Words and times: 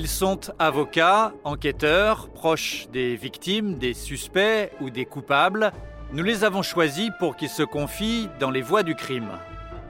Ils 0.00 0.06
sont 0.06 0.38
avocats, 0.60 1.32
enquêteurs, 1.42 2.28
proches 2.30 2.86
des 2.92 3.16
victimes, 3.16 3.78
des 3.78 3.94
suspects 3.94 4.70
ou 4.80 4.90
des 4.90 5.04
coupables. 5.04 5.72
Nous 6.12 6.22
les 6.22 6.44
avons 6.44 6.62
choisis 6.62 7.10
pour 7.18 7.34
qu'ils 7.34 7.48
se 7.48 7.64
confient 7.64 8.28
dans 8.38 8.52
les 8.52 8.62
voies 8.62 8.84
du 8.84 8.94
crime. 8.94 9.32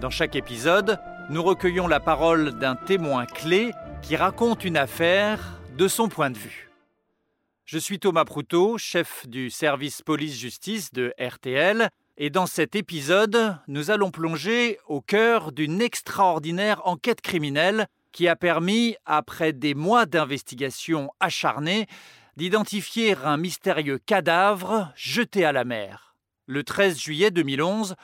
Dans 0.00 0.08
chaque 0.08 0.34
épisode, 0.34 0.98
nous 1.28 1.42
recueillons 1.42 1.86
la 1.86 2.00
parole 2.00 2.58
d'un 2.58 2.74
témoin 2.74 3.26
clé 3.26 3.72
qui 4.00 4.16
raconte 4.16 4.64
une 4.64 4.78
affaire 4.78 5.60
de 5.76 5.88
son 5.88 6.08
point 6.08 6.30
de 6.30 6.38
vue. 6.38 6.70
Je 7.66 7.76
suis 7.76 7.98
Thomas 7.98 8.24
Proutot, 8.24 8.78
chef 8.78 9.28
du 9.28 9.50
service 9.50 10.00
police-justice 10.00 10.90
de 10.90 11.12
RTL, 11.20 11.90
et 12.16 12.30
dans 12.30 12.46
cet 12.46 12.76
épisode, 12.76 13.58
nous 13.68 13.90
allons 13.90 14.10
plonger 14.10 14.78
au 14.86 15.02
cœur 15.02 15.52
d'une 15.52 15.82
extraordinaire 15.82 16.80
enquête 16.86 17.20
criminelle 17.20 17.88
qui 18.18 18.26
a 18.26 18.34
permis, 18.34 18.96
après 19.06 19.52
des 19.52 19.76
mois 19.76 20.04
d'investigation 20.04 21.12
acharnée, 21.20 21.86
d'identifier 22.36 23.14
un 23.22 23.36
mystérieux 23.36 24.00
cadavre 24.04 24.90
jeté 24.96 25.44
à 25.44 25.52
la 25.52 25.64
mer. 25.64 26.16
Le 26.46 26.64
13 26.64 26.98
juillet 26.98 27.30
2011, 27.30 27.94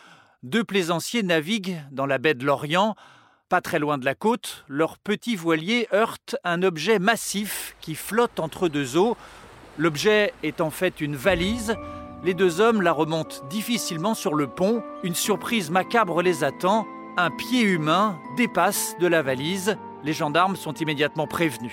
deux 0.45 0.62
plaisanciers 0.62 1.24
naviguent 1.24 1.80
dans 1.91 2.07
la 2.07 2.19
baie 2.19 2.35
de 2.35 2.47
l'Orient. 2.47 2.95
Pas 3.48 3.61
très 3.61 3.80
loin 3.80 3.98
de 3.98 4.05
la 4.05 4.15
côte, 4.15 4.65
leur 4.69 4.98
petit 4.98 5.35
voilier 5.35 5.88
heurte 5.93 6.37
un 6.45 6.62
objet 6.62 7.01
massif 7.01 7.74
qui 7.80 7.96
flotte 7.96 8.38
entre 8.38 8.69
deux 8.69 8.96
eaux. 8.96 9.16
L'objet 9.79 10.33
est 10.45 10.60
en 10.60 10.71
fait 10.71 11.01
une 11.01 11.16
valise. 11.16 11.74
Les 12.23 12.35
deux 12.35 12.60
hommes 12.60 12.83
la 12.83 12.93
remontent 12.93 13.45
difficilement 13.51 14.15
sur 14.15 14.37
le 14.37 14.46
pont. 14.46 14.80
Une 15.02 15.16
surprise 15.16 15.73
macabre 15.73 16.23
les 16.23 16.45
attend. 16.45 16.87
Un 17.16 17.33
pied 17.33 17.62
humain 17.62 18.16
dépasse 18.37 18.95
de 19.01 19.09
la 19.09 19.21
valise 19.21 19.77
les 20.05 20.13
gendarmes 20.13 20.57
sont 20.57 20.75
immédiatement 20.75 21.27
prévenus. 21.27 21.73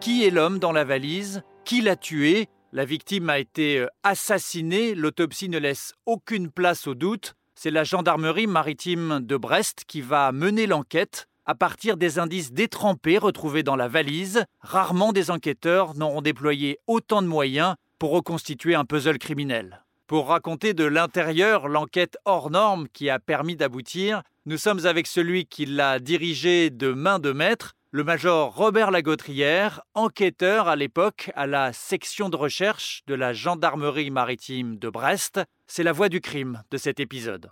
Qui 0.00 0.24
est 0.24 0.30
l'homme 0.30 0.58
dans 0.58 0.72
la 0.72 0.84
valise? 0.84 1.42
Qui 1.64 1.82
l'a 1.82 1.94
tué? 1.94 2.48
La 2.72 2.86
victime 2.86 3.28
a 3.28 3.38
été 3.38 3.78
euh, 3.78 3.86
assassinée, 4.02 4.94
l'autopsie 4.94 5.50
ne 5.50 5.58
laisse 5.58 5.92
aucune 6.06 6.50
place 6.50 6.86
au 6.86 6.94
doute. 6.94 7.34
C'est 7.54 7.70
la 7.70 7.84
gendarmerie 7.84 8.46
maritime 8.46 9.20
de 9.20 9.36
Brest 9.36 9.84
qui 9.86 10.00
va 10.00 10.32
mener 10.32 10.66
l'enquête 10.66 11.28
à 11.44 11.54
partir 11.54 11.98
des 11.98 12.18
indices 12.18 12.52
détrempés 12.52 13.18
retrouvés 13.18 13.62
dans 13.62 13.76
la 13.76 13.88
valise. 13.88 14.44
Rarement 14.60 15.12
des 15.12 15.30
enquêteurs 15.30 15.94
n'auront 15.94 16.22
déployé 16.22 16.78
autant 16.86 17.20
de 17.20 17.26
moyens 17.26 17.74
pour 17.98 18.12
reconstituer 18.12 18.74
un 18.74 18.86
puzzle 18.86 19.18
criminel. 19.18 19.84
Pour 20.06 20.28
raconter 20.28 20.74
de 20.74 20.84
l'intérieur 20.84 21.68
l'enquête 21.68 22.16
hors 22.24 22.50
norme 22.50 22.88
qui 22.88 23.08
a 23.08 23.18
permis 23.18 23.56
d'aboutir, 23.56 24.22
nous 24.44 24.56
sommes 24.56 24.86
avec 24.86 25.06
celui 25.06 25.46
qui 25.46 25.66
l'a 25.66 26.00
dirigé 26.00 26.70
de 26.70 26.92
main 26.92 27.20
de 27.20 27.30
maître, 27.30 27.74
le 27.92 28.02
major 28.02 28.52
Robert 28.56 28.90
Lagotrière, 28.90 29.82
enquêteur 29.94 30.66
à 30.66 30.74
l'époque 30.74 31.30
à 31.36 31.46
la 31.46 31.72
section 31.72 32.28
de 32.28 32.34
recherche 32.34 33.02
de 33.06 33.14
la 33.14 33.32
gendarmerie 33.32 34.10
maritime 34.10 34.78
de 34.78 34.88
Brest. 34.88 35.40
C'est 35.68 35.84
la 35.84 35.92
voix 35.92 36.08
du 36.08 36.20
crime 36.20 36.62
de 36.72 36.76
cet 36.76 36.98
épisode. 36.98 37.50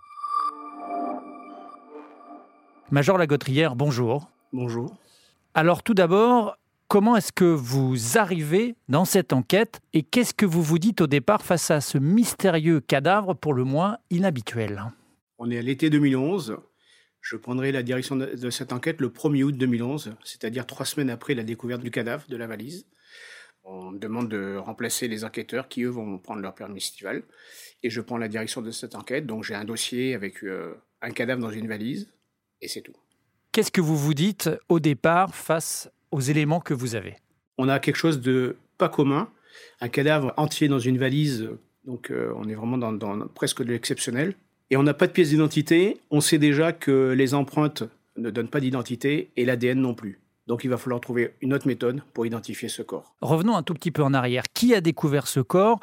Major 2.89 3.17
Lagotrière, 3.17 3.77
bonjour. 3.77 4.29
Bonjour. 4.51 4.93
Alors 5.53 5.83
tout 5.83 5.93
d'abord, 5.93 6.57
comment 6.89 7.15
est-ce 7.15 7.31
que 7.31 7.45
vous 7.45 8.17
arrivez 8.17 8.75
dans 8.89 9.05
cette 9.05 9.31
enquête 9.31 9.79
et 9.93 10.03
qu'est-ce 10.03 10.33
que 10.33 10.45
vous 10.45 10.61
vous 10.61 10.77
dites 10.77 10.99
au 10.99 11.07
départ 11.07 11.41
face 11.41 11.71
à 11.71 11.79
ce 11.79 11.97
mystérieux 11.97 12.81
cadavre 12.81 13.33
pour 13.33 13.53
le 13.53 13.63
moins 13.63 13.97
inhabituel? 14.09 14.83
On 15.37 15.49
est 15.49 15.57
à 15.57 15.61
l'été 15.61 15.89
2011. 15.89 16.57
Je 17.21 17.35
prendrai 17.35 17.71
la 17.71 17.83
direction 17.83 18.15
de 18.15 18.49
cette 18.49 18.73
enquête 18.73 18.99
le 18.99 19.09
1er 19.09 19.43
août 19.43 19.55
2011, 19.55 20.15
c'est-à-dire 20.23 20.65
trois 20.65 20.85
semaines 20.85 21.11
après 21.11 21.35
la 21.35 21.43
découverte 21.43 21.81
du 21.81 21.91
cadavre 21.91 22.25
de 22.27 22.35
la 22.35 22.47
valise. 22.47 22.87
On 23.63 23.91
me 23.91 23.99
demande 23.99 24.27
de 24.27 24.57
remplacer 24.57 25.07
les 25.07 25.23
enquêteurs 25.23 25.67
qui, 25.67 25.83
eux, 25.83 25.89
vont 25.89 26.17
prendre 26.17 26.41
leur 26.41 26.55
permis 26.55 26.77
estival. 26.77 27.21
Et 27.83 27.91
je 27.91 28.01
prends 28.01 28.17
la 28.17 28.27
direction 28.27 28.61
de 28.61 28.71
cette 28.71 28.95
enquête. 28.95 29.27
Donc 29.27 29.43
j'ai 29.43 29.53
un 29.53 29.65
dossier 29.65 30.15
avec 30.15 30.43
euh, 30.43 30.73
un 31.01 31.11
cadavre 31.11 31.41
dans 31.41 31.51
une 31.51 31.67
valise, 31.67 32.11
et 32.61 32.67
c'est 32.67 32.81
tout. 32.81 32.95
Qu'est-ce 33.51 33.71
que 33.71 33.81
vous 33.81 33.97
vous 33.97 34.13
dites 34.13 34.49
au 34.69 34.79
départ 34.79 35.35
face 35.35 35.91
aux 36.09 36.21
éléments 36.21 36.59
que 36.59 36.73
vous 36.73 36.95
avez? 36.95 37.17
On 37.57 37.69
a 37.69 37.79
quelque 37.79 37.97
chose 37.97 38.19
de 38.19 38.55
pas 38.77 38.89
commun, 38.89 39.29
un 39.79 39.89
cadavre 39.89 40.33
entier 40.37 40.67
dans 40.67 40.79
une 40.79 40.97
valise, 40.97 41.49
donc 41.85 42.09
euh, 42.11 42.33
on 42.35 42.47
est 42.47 42.55
vraiment 42.55 42.77
dans 42.77 43.27
presque 43.27 43.61
de 43.61 43.71
l'exceptionnel 43.71 44.35
et 44.71 44.77
on 44.77 44.83
n'a 44.83 44.93
pas 44.93 45.05
de 45.05 45.11
pièce 45.11 45.29
d'identité, 45.29 45.97
on 46.11 46.21
sait 46.21 46.37
déjà 46.37 46.71
que 46.71 47.11
les 47.11 47.33
empreintes 47.33 47.83
ne 48.15 48.29
donnent 48.29 48.47
pas 48.47 48.61
d'identité 48.61 49.29
et 49.35 49.43
l'ADN 49.43 49.81
non 49.81 49.93
plus. 49.93 50.21
Donc 50.47 50.63
il 50.63 50.69
va 50.69 50.77
falloir 50.77 51.01
trouver 51.01 51.33
une 51.41 51.53
autre 51.53 51.67
méthode 51.67 52.01
pour 52.13 52.25
identifier 52.25 52.69
ce 52.69 52.81
corps. 52.81 53.13
Revenons 53.21 53.55
un 53.55 53.63
tout 53.63 53.73
petit 53.73 53.91
peu 53.91 54.01
en 54.01 54.13
arrière. 54.13 54.43
Qui 54.53 54.73
a 54.73 54.79
découvert 54.79 55.27
ce 55.27 55.41
corps 55.41 55.81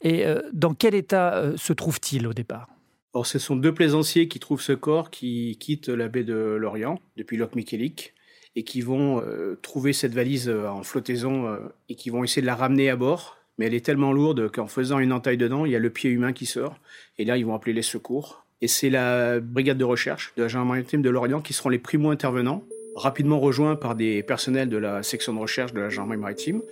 et 0.00 0.26
euh, 0.26 0.40
dans 0.54 0.72
quel 0.72 0.94
état 0.94 1.36
euh, 1.36 1.56
se 1.58 1.74
trouve-t-il 1.74 2.26
au 2.26 2.32
départ? 2.32 2.68
Or, 3.12 3.26
ce 3.26 3.38
sont 3.38 3.56
deux 3.56 3.74
plaisanciers 3.74 4.26
qui 4.26 4.40
trouvent 4.40 4.62
ce 4.62 4.72
corps 4.72 5.10
qui 5.10 5.58
quittent 5.58 5.88
la 5.88 6.08
baie 6.08 6.24
de 6.24 6.34
l'Orient 6.34 6.98
depuis 7.18 7.36
Loch 7.36 7.54
Michelic 7.54 8.14
et 8.56 8.64
qui 8.64 8.80
vont 8.80 9.20
euh, 9.20 9.58
trouver 9.60 9.92
cette 9.92 10.14
valise 10.14 10.48
en 10.48 10.82
flottaison 10.82 11.58
et 11.90 11.94
qui 11.94 12.08
vont 12.08 12.24
essayer 12.24 12.40
de 12.40 12.46
la 12.46 12.56
ramener 12.56 12.88
à 12.88 12.96
bord 12.96 13.36
mais 13.60 13.66
elle 13.66 13.74
est 13.74 13.84
tellement 13.84 14.14
lourde 14.14 14.50
qu'en 14.50 14.66
faisant 14.66 15.00
une 15.00 15.12
entaille 15.12 15.36
dedans, 15.36 15.66
il 15.66 15.72
y 15.72 15.76
a 15.76 15.78
le 15.78 15.90
pied 15.90 16.08
humain 16.08 16.32
qui 16.32 16.46
sort. 16.46 16.76
Et 17.18 17.26
là, 17.26 17.36
ils 17.36 17.44
vont 17.44 17.54
appeler 17.54 17.74
les 17.74 17.82
secours. 17.82 18.46
Et 18.62 18.68
c'est 18.68 18.88
la 18.88 19.38
brigade 19.38 19.76
de 19.76 19.84
recherche 19.84 20.32
de 20.38 20.42
la 20.42 20.48
gendarmerie 20.48 20.78
maritime 20.78 21.02
de 21.02 21.10
l'Orient 21.10 21.42
qui 21.42 21.52
seront 21.52 21.68
les 21.68 21.78
primo-intervenants, 21.78 22.64
rapidement 22.96 23.38
rejoints 23.38 23.76
par 23.76 23.96
des 23.96 24.22
personnels 24.22 24.70
de 24.70 24.78
la 24.78 25.02
section 25.02 25.34
de 25.34 25.40
recherche 25.40 25.74
de 25.74 25.80
la 25.80 25.90
gendarmerie 25.90 26.16
maritime, 26.16 26.62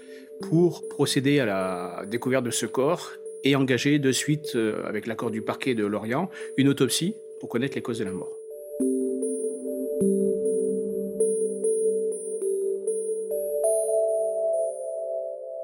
pour 0.49 0.89
procéder 0.89 1.41
à 1.41 1.45
la 1.45 2.05
découverte 2.07 2.45
de 2.45 2.51
ce 2.51 2.65
corps 2.65 3.11
et 3.45 3.55
engager 3.55 3.99
de 3.99 4.11
suite, 4.11 4.53
euh, 4.55 4.83
avec 4.87 5.07
l'accord 5.07 5.31
du 5.31 5.43
parquet 5.43 5.75
de 5.75 5.85
l'Orient, 5.85 6.31
une 6.57 6.69
autopsie 6.69 7.15
pour 7.39 7.51
connaître 7.51 7.75
les 7.75 7.83
causes 7.83 7.99
de 7.99 8.05
la 8.05 8.13
mort. 8.13 8.38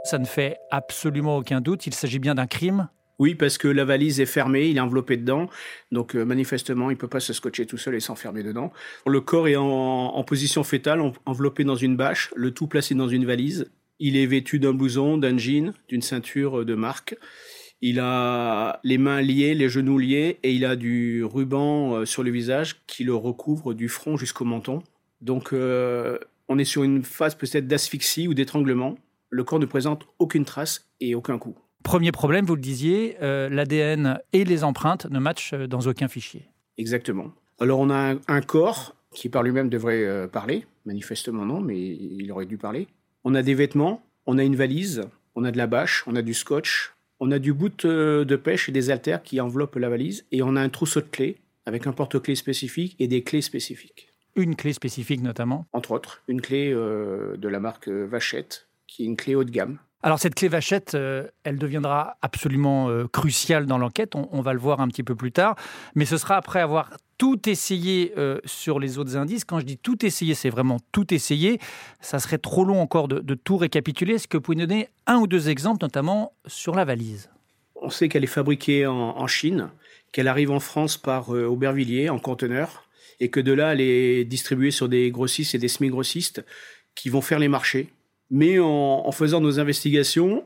Ça 0.04 0.18
ne 0.18 0.26
fait 0.26 0.58
absolument 0.70 1.38
aucun 1.38 1.62
doute. 1.62 1.86
Il 1.86 1.94
s'agit 1.94 2.18
bien 2.18 2.34
d'un 2.34 2.46
crime. 2.46 2.88
Oui, 3.18 3.34
parce 3.34 3.56
que 3.56 3.68
la 3.68 3.84
valise 3.86 4.20
est 4.20 4.26
fermée, 4.26 4.68
il 4.68 4.76
est 4.76 4.80
enveloppé 4.80 5.16
dedans. 5.16 5.48
Donc 5.92 6.14
euh, 6.14 6.24
manifestement, 6.24 6.90
il 6.90 6.94
ne 6.94 6.98
peut 6.98 7.08
pas 7.08 7.20
se 7.20 7.32
scotcher 7.32 7.64
tout 7.64 7.78
seul 7.78 7.94
et 7.94 8.00
s'enfermer 8.00 8.42
dedans. 8.42 8.70
Le 9.06 9.20
corps 9.20 9.48
est 9.48 9.56
en, 9.56 10.22
position 10.24 10.62
fétale, 10.62 11.00
enveloppé 11.24 11.64
dans 11.64 11.76
une 11.76 11.96
bâche, 11.96 12.30
le 12.36 12.50
tout 12.50 12.66
placé 12.66 12.94
dans 12.94 13.08
une 13.08 13.24
valise. 13.24 13.70
Il 13.98 14.16
est 14.16 14.26
vêtu 14.26 14.58
d'un 14.58 14.74
blouson, 14.74 15.16
d'un 15.16 15.38
jean, 15.38 15.72
d'une 15.88 16.02
ceinture 16.02 16.66
de 16.66 16.74
marque. 16.74 17.16
Il 17.80 18.00
a 18.00 18.80
les 18.82 18.98
mains 18.98 19.22
liées, 19.22 19.54
les 19.54 19.68
genoux 19.68 19.98
liés, 19.98 20.38
et 20.42 20.52
il 20.52 20.64
a 20.64 20.76
du 20.76 21.24
ruban 21.24 21.94
euh, 21.94 22.04
sur 22.04 22.22
le 22.22 22.30
visage 22.30 22.82
qui 22.86 23.04
le 23.04 23.14
recouvre 23.14 23.72
du 23.72 23.88
front 23.88 24.16
jusqu'au 24.16 24.44
menton. 24.44 24.82
Donc 25.20 25.52
euh, 25.52 26.18
on 26.48 26.58
est 26.58 26.64
sur 26.64 26.82
une 26.82 27.04
phase 27.04 27.36
peut-être 27.36 27.68
d'asphyxie 27.68 28.28
ou 28.28 28.34
d'étranglement 28.34 28.96
le 29.34 29.42
corps 29.42 29.58
ne 29.58 29.66
présente 29.66 30.06
aucune 30.20 30.44
trace 30.44 30.88
et 31.00 31.16
aucun 31.16 31.38
coup. 31.38 31.56
Premier 31.82 32.12
problème, 32.12 32.46
vous 32.46 32.54
le 32.54 32.60
disiez, 32.60 33.16
euh, 33.20 33.48
l'ADN 33.48 34.20
et 34.32 34.44
les 34.44 34.62
empreintes 34.62 35.06
ne 35.10 35.18
matchent 35.18 35.54
euh, 35.54 35.66
dans 35.66 35.80
aucun 35.80 36.06
fichier. 36.06 36.48
Exactement. 36.78 37.32
Alors 37.58 37.80
on 37.80 37.90
a 37.90 38.14
un, 38.28 38.40
corps 38.40 38.94
qui 39.12 39.28
par 39.28 39.42
lui-même 39.42 39.68
devrait 39.68 40.04
euh, 40.04 40.28
parler, 40.28 40.66
manifestement 40.86 41.44
non, 41.44 41.60
mais 41.60 41.76
il 41.78 42.30
aurait 42.30 42.46
dû 42.46 42.58
parler. 42.58 42.86
On 43.24 43.34
a 43.34 43.42
des 43.42 43.54
vêtements, 43.54 44.02
on 44.26 44.38
a 44.38 44.44
une 44.44 44.54
valise, 44.54 45.02
on 45.34 45.44
a 45.44 45.50
de 45.50 45.58
la 45.58 45.66
bâche, 45.66 46.04
on 46.06 46.14
a 46.14 46.22
du 46.22 46.32
scotch, 46.32 46.94
on 47.18 47.32
a 47.32 47.40
du 47.40 47.52
bout 47.52 47.84
de 47.84 48.36
pêche 48.36 48.68
et 48.68 48.72
des 48.72 48.90
haltères 48.90 49.22
qui 49.22 49.40
enveloppent 49.40 49.76
la 49.76 49.88
valise, 49.88 50.26
et 50.30 50.42
on 50.42 50.54
a 50.56 50.60
un 50.60 50.68
trousseau 50.68 51.00
de 51.00 51.06
clés 51.06 51.38
avec 51.66 51.86
un 51.86 51.92
porte-clés 51.92 52.34
spécifique 52.36 52.94
et 53.00 53.08
des 53.08 53.22
clés 53.22 53.42
spécifiques. 53.42 54.10
Une 54.36 54.56
clé 54.56 54.72
spécifique 54.72 55.22
notamment 55.22 55.66
Entre 55.72 55.92
autres, 55.92 56.22
une 56.28 56.40
clé 56.40 56.70
de 56.72 57.48
la 57.48 57.60
marque 57.60 57.88
Vachette, 57.88 58.68
qui 58.94 59.02
est 59.02 59.06
une 59.06 59.16
clé 59.16 59.34
haut 59.34 59.42
de 59.42 59.50
gamme. 59.50 59.78
Alors 60.04 60.20
cette 60.20 60.34
clé 60.34 60.48
vachette, 60.48 60.94
euh, 60.94 61.26
elle 61.42 61.58
deviendra 61.58 62.16
absolument 62.22 62.90
euh, 62.90 63.08
cruciale 63.08 63.66
dans 63.66 63.78
l'enquête, 63.78 64.14
on, 64.14 64.40
va 64.40 64.52
le 64.52 64.58
voir 64.58 64.80
un 64.80 64.88
petit 64.88 65.02
peu 65.02 65.16
plus 65.16 65.32
tard, 65.32 65.56
mais 65.94 66.04
ce 66.04 66.16
sera 66.16 66.36
après 66.36 66.60
avoir 66.60 66.90
tout 67.18 67.48
essayé 67.48 68.12
euh, 68.18 68.38
sur 68.44 68.78
les 68.78 68.98
autres 68.98 69.16
indices. 69.16 69.44
Quand 69.44 69.58
je 69.58 69.64
dis 69.64 69.78
tout 69.78 70.04
essayé, 70.04 70.34
c'est 70.34 70.50
vraiment 70.50 70.78
tout 70.92 71.12
essayé. 71.12 71.58
Ça 72.00 72.18
serait 72.18 72.38
trop 72.38 72.64
long 72.64 72.80
encore 72.80 73.08
de, 73.08 73.34
tout 73.34 73.56
récapituler. 73.56 74.14
Est-ce 74.14 74.28
que 74.28 74.36
vous 74.36 74.42
pouvez 74.42 74.58
nous 74.58 74.66
donner 74.66 74.88
un 75.06 75.16
ou 75.16 75.26
deux 75.26 75.48
exemples, 75.48 75.82
notamment 75.82 76.32
sur 76.46 76.74
la 76.74 76.84
valise? 76.84 77.30
On 77.74 77.90
sait 77.90 78.08
qu'elle 78.08 78.24
est 78.24 78.28
fabriquée 78.28 78.86
en, 78.86 78.94
en 78.94 79.26
Chine, 79.26 79.70
qu'elle 80.12 80.28
arrive 80.28 80.50
en 80.50 80.60
France 80.60 80.98
par 80.98 81.30
Aubervilliers 81.30 82.10
en 82.10 82.18
conteneur, 82.18 82.84
et 83.20 83.30
que 83.30 83.40
de 83.40 83.52
là, 83.52 83.72
elle 83.72 83.80
est 83.80 84.24
distribuée 84.24 84.70
sur 84.70 84.88
des 84.88 85.10
grossistes 85.10 85.54
et 85.54 85.58
des 85.58 85.68
semi-grossistes 85.68 86.44
qui 86.94 87.08
vont 87.08 87.22
faire 87.22 87.38
les 87.38 87.48
marchés 87.48 87.88
mais 88.30 88.58
en, 88.58 89.10
faisant 89.12 89.40
nos 89.40 89.60
investigations, 89.60 90.44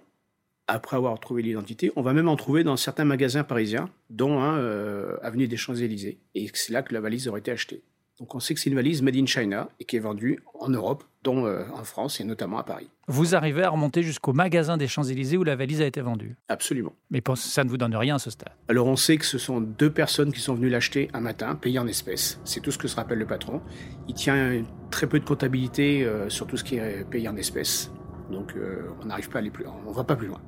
après 0.67 0.97
avoir 0.97 1.19
trouvé 1.21 1.43
l'identité, 1.43 1.91
on 1.97 2.03
va 2.03 2.13
même 2.13 2.29
en 2.29 2.37
trouver 2.37 2.65
dans 2.65 2.77
certains 2.77 3.05
magasins 3.05 3.45
parisiens, 3.45 3.91
dont 4.11 4.41
un 4.41 4.59
euh, 4.59 5.17
avenue 5.23 5.49
des 5.49 5.57
Champs-Élysées. 5.57 6.19
Et 6.35 6.51
c'est 6.55 6.73
là 6.73 6.83
que 6.83 6.93
la 6.93 7.01
valise 7.01 7.29
aurait 7.29 7.41
été 7.41 7.51
achetée. 7.51 7.83
Donc 8.19 8.35
on 8.35 8.41
sait 8.41 8.55
que 8.55 8.61
c'est 8.61 8.69
une 8.69 8.77
valise 8.77 9.01
made 9.01 9.17
in 9.17 9.27
China 9.27 9.69
et 9.79 9.85
qui 9.85 9.97
est 9.97 10.01
vendue 10.01 10.43
en 10.59 10.69
Europe, 10.69 11.05
dont 11.23 11.47
euh, 11.47 11.63
en 11.73 11.85
France 11.85 12.21
et 12.21 12.25
notamment 12.25 12.59
à 12.59 12.65
Paris. 12.65 12.91
Vous 13.07 13.37
arrivez 13.37 13.63
à 13.63 13.71
remonter 13.71 14.03
jusqu'au 14.03 14.33
magasin 14.33 14.77
des 14.77 14.89
Champs-Élysées 14.89 15.37
où 15.37 15.45
la 15.45 15.55
valise 15.55 15.81
a 15.81 15.87
été 15.87 16.01
vendue 16.01 16.37
Absolument. 16.49 16.95
Mais 17.11 17.23
ça 17.37 17.63
ne 17.63 17.71
vous 17.71 17.77
donne 17.77 17.95
rien 17.95 18.17
à 18.17 18.19
ce 18.19 18.31
stade. 18.31 18.53
Alors 18.69 18.89
on 18.89 18.97
sait 18.97 19.19
que 19.19 19.25
ce 19.25 19.39
sont 19.39 19.61
deux 19.61 19.91
personnes 19.91 20.33
qui 20.33 20.41
sont 20.41 20.55
venues 20.55 20.69
l'acheter 20.69 21.09
un 21.13 21.21
matin, 21.21 21.55
payées 21.55 21.79
en 21.79 21.87
espèces. 21.87 22.41
C'est 22.45 22.61
tout 22.61 22.73
ce 22.73 22.79
que 22.79 22.89
se 22.89 22.97
rappelle 22.97 23.19
le 23.19 23.27
patron. 23.27 23.63
Il 24.09 24.15
tient 24.15 24.65
très 24.91 25.07
peu 25.07 25.21
de 25.21 25.25
comptabilité 25.25 26.05
euh, 26.05 26.29
sur 26.29 26.47
tout 26.47 26.57
ce 26.57 26.65
qui 26.65 26.77
est 26.77 27.09
payé 27.09 27.29
en 27.29 27.37
espèces. 27.37 27.93
Donc 28.31 28.55
euh, 28.57 28.89
on 29.01 29.07
n'arrive 29.07 29.29
pas 29.29 29.39
à 29.39 29.41
aller 29.41 29.51
plus 29.51 29.65
loin, 29.65 29.75
on 29.87 29.91
ne 29.91 29.97
va 29.97 30.05
pas 30.05 30.17
plus 30.17 30.27
loin. 30.27 30.41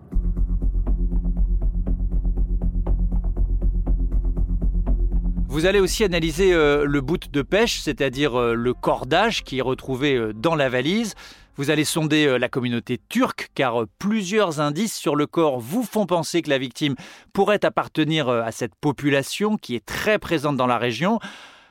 Vous 5.51 5.67
allez 5.67 5.81
aussi 5.81 6.05
analyser 6.05 6.53
euh, 6.53 6.85
le 6.85 7.01
bout 7.01 7.19
de 7.29 7.43
pêche, 7.43 7.81
c'est-à-dire 7.81 8.39
euh, 8.39 8.55
le 8.55 8.73
cordage 8.73 9.43
qui 9.43 9.59
est 9.59 9.63
retrouvé 9.63 10.15
euh, 10.15 10.33
dans 10.33 10.55
la 10.55 10.69
valise. 10.69 11.17
Vous 11.57 11.71
allez 11.71 11.83
sonder 11.85 12.39
la 12.39 12.49
communauté 12.49 13.01
turque 13.09 13.49
car 13.57 13.85
plusieurs 13.99 14.61
indices 14.61 14.95
sur 14.95 15.17
le 15.17 15.27
corps 15.27 15.59
vous 15.59 15.83
font 15.83 16.07
penser 16.07 16.41
que 16.41 16.51
la 16.51 16.57
victime 16.57 16.95
pourrait 17.33 17.65
appartenir 17.65 18.29
à 18.29 18.53
cette 18.53 18.77
population 18.77 19.57
qui 19.57 19.75
est 19.75 19.85
très 19.85 20.21
présente 20.21 20.57
dans 20.57 20.69
la 20.69 20.79
région. 20.79 21.19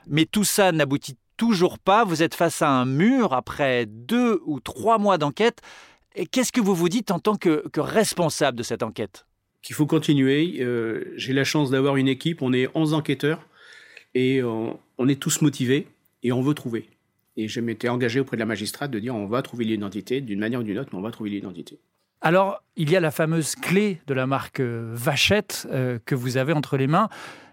Mais 0.07 0.25
tout 0.25 0.43
ça 0.43 0.73
n'aboutit 0.73 1.15
toujours 1.37 1.79
pas. 1.79 2.03
Vous 2.03 2.21
êtes 2.21 2.35
face 2.35 2.61
à 2.61 2.69
un 2.69 2.85
mur 2.85 3.33
après 3.33 3.85
deux 3.87 4.41
ou 4.45 4.59
trois 4.59 4.97
mois 4.97 5.17
d'enquête. 5.17 5.61
Qu'est-ce 6.31 6.51
que 6.51 6.61
vous 6.61 6.75
vous 6.75 6.89
dites 6.89 7.09
en 7.09 7.19
tant 7.19 7.37
que, 7.37 7.63
responsable 7.77 8.57
de 8.57 8.63
cette 8.63 8.83
enquête? 8.83 9.25
Qu'il 9.63 9.75
faut 9.75 9.87
continuer. 9.87 10.63
J'ai 11.15 11.33
la 11.33 11.45
chance 11.45 11.71
d'avoir 11.71 11.95
une 11.95 12.09
équipe. 12.09 12.43
On 12.43 12.53
est 12.53 12.67
11 12.75 12.93
enquêteurs 12.93 13.39
et 14.15 14.41
on, 14.43 15.07
est 15.07 15.19
tous 15.19 15.41
motivés 15.41 15.87
et 16.23 16.31
on 16.31 16.41
veut 16.41 16.53
trouver. 16.53 16.89
Et 17.37 17.47
je 17.47 17.61
m'étais 17.61 17.89
engagé 17.89 18.19
auprès 18.19 18.37
de 18.37 18.39
la 18.39 18.45
magistrate 18.45 18.91
de 18.91 18.99
dire 18.99 19.15
on 19.15 19.27
va 19.27 19.41
trouver 19.41 19.65
l'identité 19.65 20.21
d'une 20.21 20.39
manière 20.39 20.59
ou 20.59 20.63
d'une 20.63 20.79
autre, 20.79 20.89
mais 20.91 20.99
on 20.99 21.03
va 21.03 21.11
trouver 21.11 21.29
l'identité. 21.29 21.79
Alors, 22.21 22.61
il 22.75 22.89
y 22.89 22.97
a 22.97 22.99
la 22.99 23.11
fameuse 23.11 23.55
clé 23.55 24.01
de 24.07 24.13
la 24.13 24.27
marque 24.27 24.59
euh, 24.59 24.91
Vachette 24.93 25.67
euh, 25.71 25.99
que 26.05 26.15
vous 26.15 26.35
avez 26.35 26.51
entre 26.51 26.75
les 26.75 26.87
mains. 26.87 27.07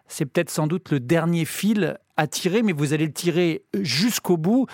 C'est 0.09 0.27
peut-être 0.27 0.51
sans 0.51 0.67
doute 0.67 0.91
le 0.91 0.99
dernier 0.99 1.45
fil 1.45 1.99
à 2.17 2.27
tirer, 2.27 2.63
mais 2.63 2.73
vous 2.73 2.93
allez 2.93 3.07
le 3.07 3.13
tirer 3.13 3.63
jusqu'au 3.81 4.37
bout. 4.37 4.67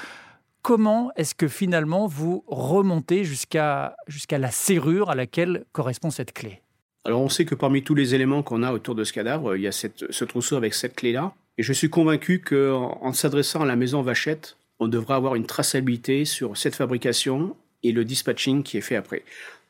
Comment 0.62 1.10
est-ce 1.16 1.34
que 1.34 1.48
finalement 1.48 2.06
vous 2.06 2.44
remontez 2.46 3.24
jusqu'à 3.24 3.96
jusqu'à 4.06 4.38
la 4.38 4.50
serrure 4.50 5.10
à 5.10 5.14
laquelle 5.14 5.64
correspond 5.72 6.10
cette 6.10 6.32
clé? 6.32 6.62
Alors 7.04 7.20
on 7.20 7.28
sait 7.28 7.44
que 7.44 7.56
parmi 7.56 7.82
tous 7.82 7.96
les 7.96 8.14
éléments 8.14 8.42
qu'on 8.42 8.62
a 8.62 8.72
autour 8.72 8.94
de 8.94 9.02
ce 9.02 9.12
cadavre, 9.12 9.56
il 9.56 9.62
y 9.62 9.66
a 9.66 9.72
ce 9.72 10.24
trousseau 10.24 10.56
avec 10.56 10.72
cette 10.72 10.94
clé-là. 10.94 11.34
Et 11.58 11.62
je 11.62 11.72
suis 11.72 11.90
convaincu 11.90 12.40
qu'en 12.40 12.98
en, 13.00 13.12
s'adressant 13.12 13.62
à 13.62 13.66
la 13.66 13.76
maison 13.76 14.02
Vachette, 14.02 14.56
on 14.78 14.88
devra 14.88 15.16
avoir 15.16 15.34
une 15.34 15.46
traçabilité 15.46 16.24
sur 16.24 16.56
cette 16.56 16.74
fabrication 16.74 17.56
et 17.82 17.92
le 17.92 18.04
dispatching 18.04 18.62
qui 18.62 18.78
est 18.78 18.82
fait 18.82 18.96
après. 18.96 19.22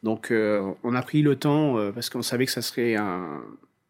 Donc 0.03 0.31
euh, 0.31 0.73
on 0.85 0.95
a 0.95 1.03
pris 1.03 1.23
le 1.23 1.37
temps 1.37 1.79
euh, 1.79 1.93
parce 1.93 2.11
qu'on 2.11 2.23
savait 2.23 2.47
que 2.47 2.53
ça 2.53 2.63
serait 2.63 2.97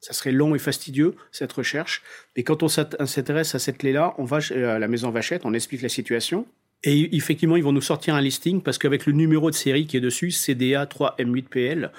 ça 0.01 0.13
serait 0.13 0.33
long 0.33 0.55
et 0.55 0.59
fastidieux 0.59 1.15
cette 1.31 1.53
recherche. 1.53 2.03
Mais 2.37 2.43
quand 2.43 2.63
on 2.63 2.69
s'intéresse 2.69 3.55
à 3.55 3.59
cette 3.59 3.79
clé-là, 3.79 4.15
on 4.19 4.25
va 4.25 4.39
à 4.39 4.79
la 4.79 4.89
maison 4.89 5.11
Vachette, 5.11 5.43
on 5.45 5.55
explique 5.55 5.83
la 5.83 5.89
situation. 5.89 6.47
Et 6.85 7.15
effectivement, 7.17 7.57
ils 7.57 7.63
vont 7.63 7.73
nous 7.73 7.81
sortir 7.81 8.17
un 8.17 8.21
listing 8.21 8.61
parce 8.61 8.79
qu'avec 8.79 9.07
le 9.07 9.13
numéro 9.13 9.51
de 9.51 9.55
série 9.55 9.87
qui 9.87 9.97
est 9.97 10.01
dessus, 10.01 10.33
CDA 10.33 10.87
3M8PL, 10.87 11.91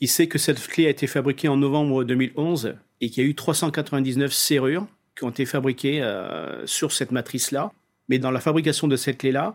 il 0.00 0.08
sait 0.08 0.26
que 0.26 0.38
cette 0.38 0.66
clé 0.66 0.86
a 0.86 0.90
été 0.90 1.06
fabriquée 1.06 1.46
en 1.46 1.56
novembre 1.56 2.02
2011 2.02 2.74
et 3.00 3.10
qu'il 3.10 3.22
y 3.22 3.26
a 3.26 3.30
eu 3.30 3.36
399 3.36 4.32
serrures 4.32 4.86
qui 5.20 5.24
ont 5.24 5.30
été 5.30 5.44
fabriqués 5.44 6.02
euh, 6.02 6.66
sur 6.66 6.92
cette 6.92 7.12
matrice-là. 7.12 7.72
Mais 8.08 8.18
dans 8.18 8.30
la 8.30 8.40
fabrication 8.40 8.88
de 8.88 8.96
cette 8.96 9.18
clé-là, 9.18 9.52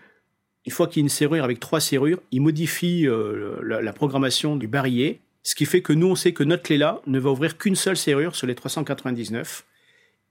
une 0.68 0.72
fois 0.72 0.86
qu'il 0.86 0.98
y 0.98 1.02
a 1.02 1.06
une 1.06 1.10
serrure 1.10 1.44
avec 1.44 1.60
trois 1.60 1.80
serrures, 1.80 2.20
il 2.32 2.42
modifie 2.42 3.08
euh, 3.08 3.60
la, 3.64 3.92
programmation 3.94 4.56
du 4.58 4.68
barillet, 4.68 5.22
ce 5.42 5.56
qui 5.56 5.66
fait 5.66 5.82
que 5.82 5.92
nous, 5.92 6.08
on 6.08 6.16
sait 6.16 6.34
que 6.34 6.44
notre 6.44 6.62
clé-là 6.62 7.02
ne 7.08 7.18
va 7.18 7.32
ouvrir 7.32 7.58
qu'une 7.58 7.76
seule 7.76 7.98
serrure 7.98 8.36
sur 8.36 8.46
les 8.46 8.54
399, 8.54 9.66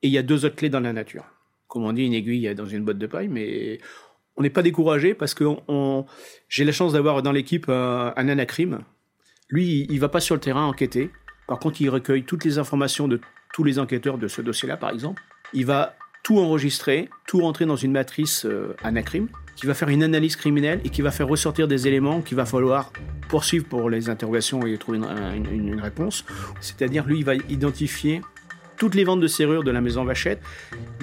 et 0.03 0.07
il 0.07 0.13
y 0.13 0.19
a 0.19 0.23
deux 0.23 0.45
autres 0.45 0.55
clés 0.55 0.69
dans 0.69 0.79
la 0.79 0.93
nature. 0.93 1.25
Comme 1.67 1.85
on 1.85 1.93
dit, 1.93 2.05
une 2.05 2.15
aiguille 2.15 2.55
dans 2.55 2.67
une 2.67 2.85
botte 2.85 2.99
de 2.99 3.07
paille, 3.09 3.29
mais 3.29 3.81
on 4.37 4.43
n'est 4.43 4.51
pas 4.51 4.63
découragé 4.63 5.15
parce 5.15 5.35
que 5.35 5.45
j'ai 6.49 6.65
la 6.65 6.73
chance 6.73 6.93
d'avoir 6.93 7.23
dans 7.23 7.33
l'équipe 7.33 7.69
un, 7.69 8.13
un 8.17 8.29
anacrime. 8.29 8.85
Lui, 9.49 9.87
il 9.89 9.97
ne 9.97 10.01
va 10.01 10.09
pas 10.09 10.21
sur 10.21 10.37
le 10.37 10.41
terrain 10.41 10.65
enquêter. 10.65 11.11
Par 11.49 11.59
contre, 11.59 11.81
il 11.81 11.91
recueille 11.91 12.23
toutes 12.23 12.45
les 12.45 12.59
informations 12.59 13.09
de 13.09 13.21
tous 13.55 13.63
les 13.63 13.79
enquêteurs 13.79 14.19
de 14.19 14.27
ce 14.27 14.43
dossier-là, 14.43 14.77
par 14.77 14.91
exemple. 14.91 15.23
Il 15.53 15.65
va 15.65 15.95
tout 16.25 16.39
enregistrer, 16.39 17.09
tout 17.25 17.41
rentrer 17.41 17.67
dans 17.67 17.77
une 17.77 17.93
matrice 17.93 18.45
euh, 18.47 18.75
anacrime, 18.83 19.29
qui 19.55 19.67
va 19.67 19.75
faire 19.75 19.91
une 19.91 20.03
analyse 20.03 20.35
criminelle 20.35 20.81
et 20.85 20.89
qui 20.89 21.03
va 21.03 21.13
faire 21.13 21.29
ressortir 21.29 21.69
des 21.69 21.87
éléments 21.87 22.21
qu'il 22.21 22.37
va 22.37 22.47
falloir 22.47 22.93
poursuivre 23.29 23.65
pour 23.67 23.89
les 23.91 24.09
interrogations 24.09 24.67
et 24.67 24.77
trouver 24.77 24.99
une, 24.99 25.81
réponse. 25.81 26.25
C'est-à-dire, 26.61 27.07
lui, 27.07 27.19
il 27.19 27.25
va 27.25 27.37
identifier 27.49 28.23
toutes 28.77 28.97
les 28.97 29.05
ventes 29.05 29.21
de 29.21 29.29
serrures 29.29 29.63
de 29.63 29.71
la 29.71 29.81
maison 29.81 30.05
Vachette, 30.05 30.43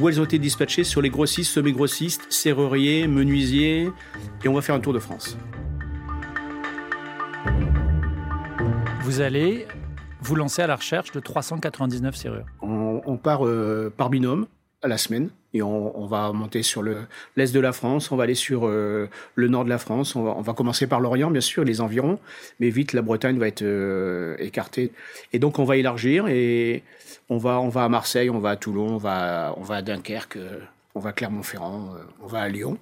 où 0.02 0.10
elles 0.10 0.20
ont 0.20 0.26
été 0.26 0.38
dispatchées 0.38 0.84
sur 0.84 1.02
les 1.02 1.10
grossistes, 1.10 1.54
semi-grossistes, 1.54 2.28
serruriers, 2.30 3.08
menuisiers, 3.08 3.90
et 4.44 4.50
on 4.50 4.54
va 4.54 4.62
faire 4.62 4.76
un 4.76 4.82
tour 4.82 4.92
de 4.92 5.00
France. 5.00 5.38
Vous 9.04 9.22
allez 9.22 9.68
vous 10.22 10.36
lancez 10.36 10.62
à 10.62 10.68
la 10.68 10.76
recherche 10.76 11.12
de 11.12 11.20
399 11.20 12.16
serrures. 12.16 12.46
On, 12.62 13.18
part 13.18 13.46
euh, 13.46 13.92
par 13.96 14.10
binôme 14.10 14.48
à 14.84 14.88
la 14.88 14.98
semaine 14.98 15.30
et 15.54 15.62
on, 15.62 16.06
va 16.06 16.32
monter 16.32 16.64
sur 16.64 16.82
l'est 16.82 17.54
de 17.54 17.60
la 17.60 17.74
France, 17.74 18.12
on 18.12 18.16
va 18.16 18.24
aller 18.24 18.36
sur 18.36 18.68
euh, 18.68 19.10
le 19.36 19.48
nord 19.48 19.66
de 19.66 19.70
la 19.70 19.78
France, 19.78 20.16
on 20.16 20.42
va, 20.42 20.54
commencer 20.54 20.88
par 20.88 21.02
l'Orient 21.02 21.30
bien 21.30 21.42
sûr, 21.42 21.64
les 21.64 21.82
environs, 21.82 22.20
mais 22.60 22.70
vite 22.70 22.94
la 22.94 23.02
Bretagne 23.02 23.38
va 23.38 23.48
être 23.48 23.64
euh, 23.64 24.36
écartée 24.40 24.92
et 25.34 25.40
donc 25.40 25.60
on 25.60 25.66
va 25.66 25.76
élargir 25.76 26.28
et 26.28 26.84
on 27.30 27.38
va 27.38 27.60
on 27.60 27.70
va 27.70 27.84
à 27.84 27.90
Marseille, 27.90 28.30
on 28.30 28.40
va 28.40 28.52
à 28.52 28.56
Toulon, 28.56 28.96
on 28.96 28.98
va 28.98 29.54
on 29.58 29.62
va 29.62 29.76
à 29.76 29.82
Dunkerque, 29.82 30.38
on 30.96 31.00
va 31.00 31.10
à 31.10 31.14
Clermont-Ferrand, 31.14 31.96
on 32.22 32.28
va 32.28 32.40
à 32.40 32.48
Lyon 32.48 32.78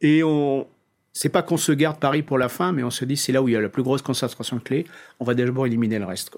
et 0.00 0.22
on 0.24 0.66
c'est 1.12 1.30
pas 1.30 1.42
qu'on 1.42 1.56
se 1.56 1.72
garde 1.72 1.98
Paris 1.98 2.22
pour 2.22 2.38
la 2.38 2.48
fin, 2.48 2.72
mais 2.72 2.82
on 2.82 2.90
se 2.90 3.04
dit 3.04 3.16
c'est 3.16 3.32
là 3.32 3.42
où 3.42 3.48
il 3.48 3.52
y 3.52 3.56
a 3.56 3.60
la 3.60 3.68
plus 3.68 3.82
grosse 3.82 4.02
concentration 4.02 4.56
de 4.56 4.62
clés, 4.62 4.86
on 5.20 5.24
va 5.24 5.34
d'abord 5.34 5.66
éliminer 5.66 5.98
le 5.98 6.04
reste. 6.04 6.36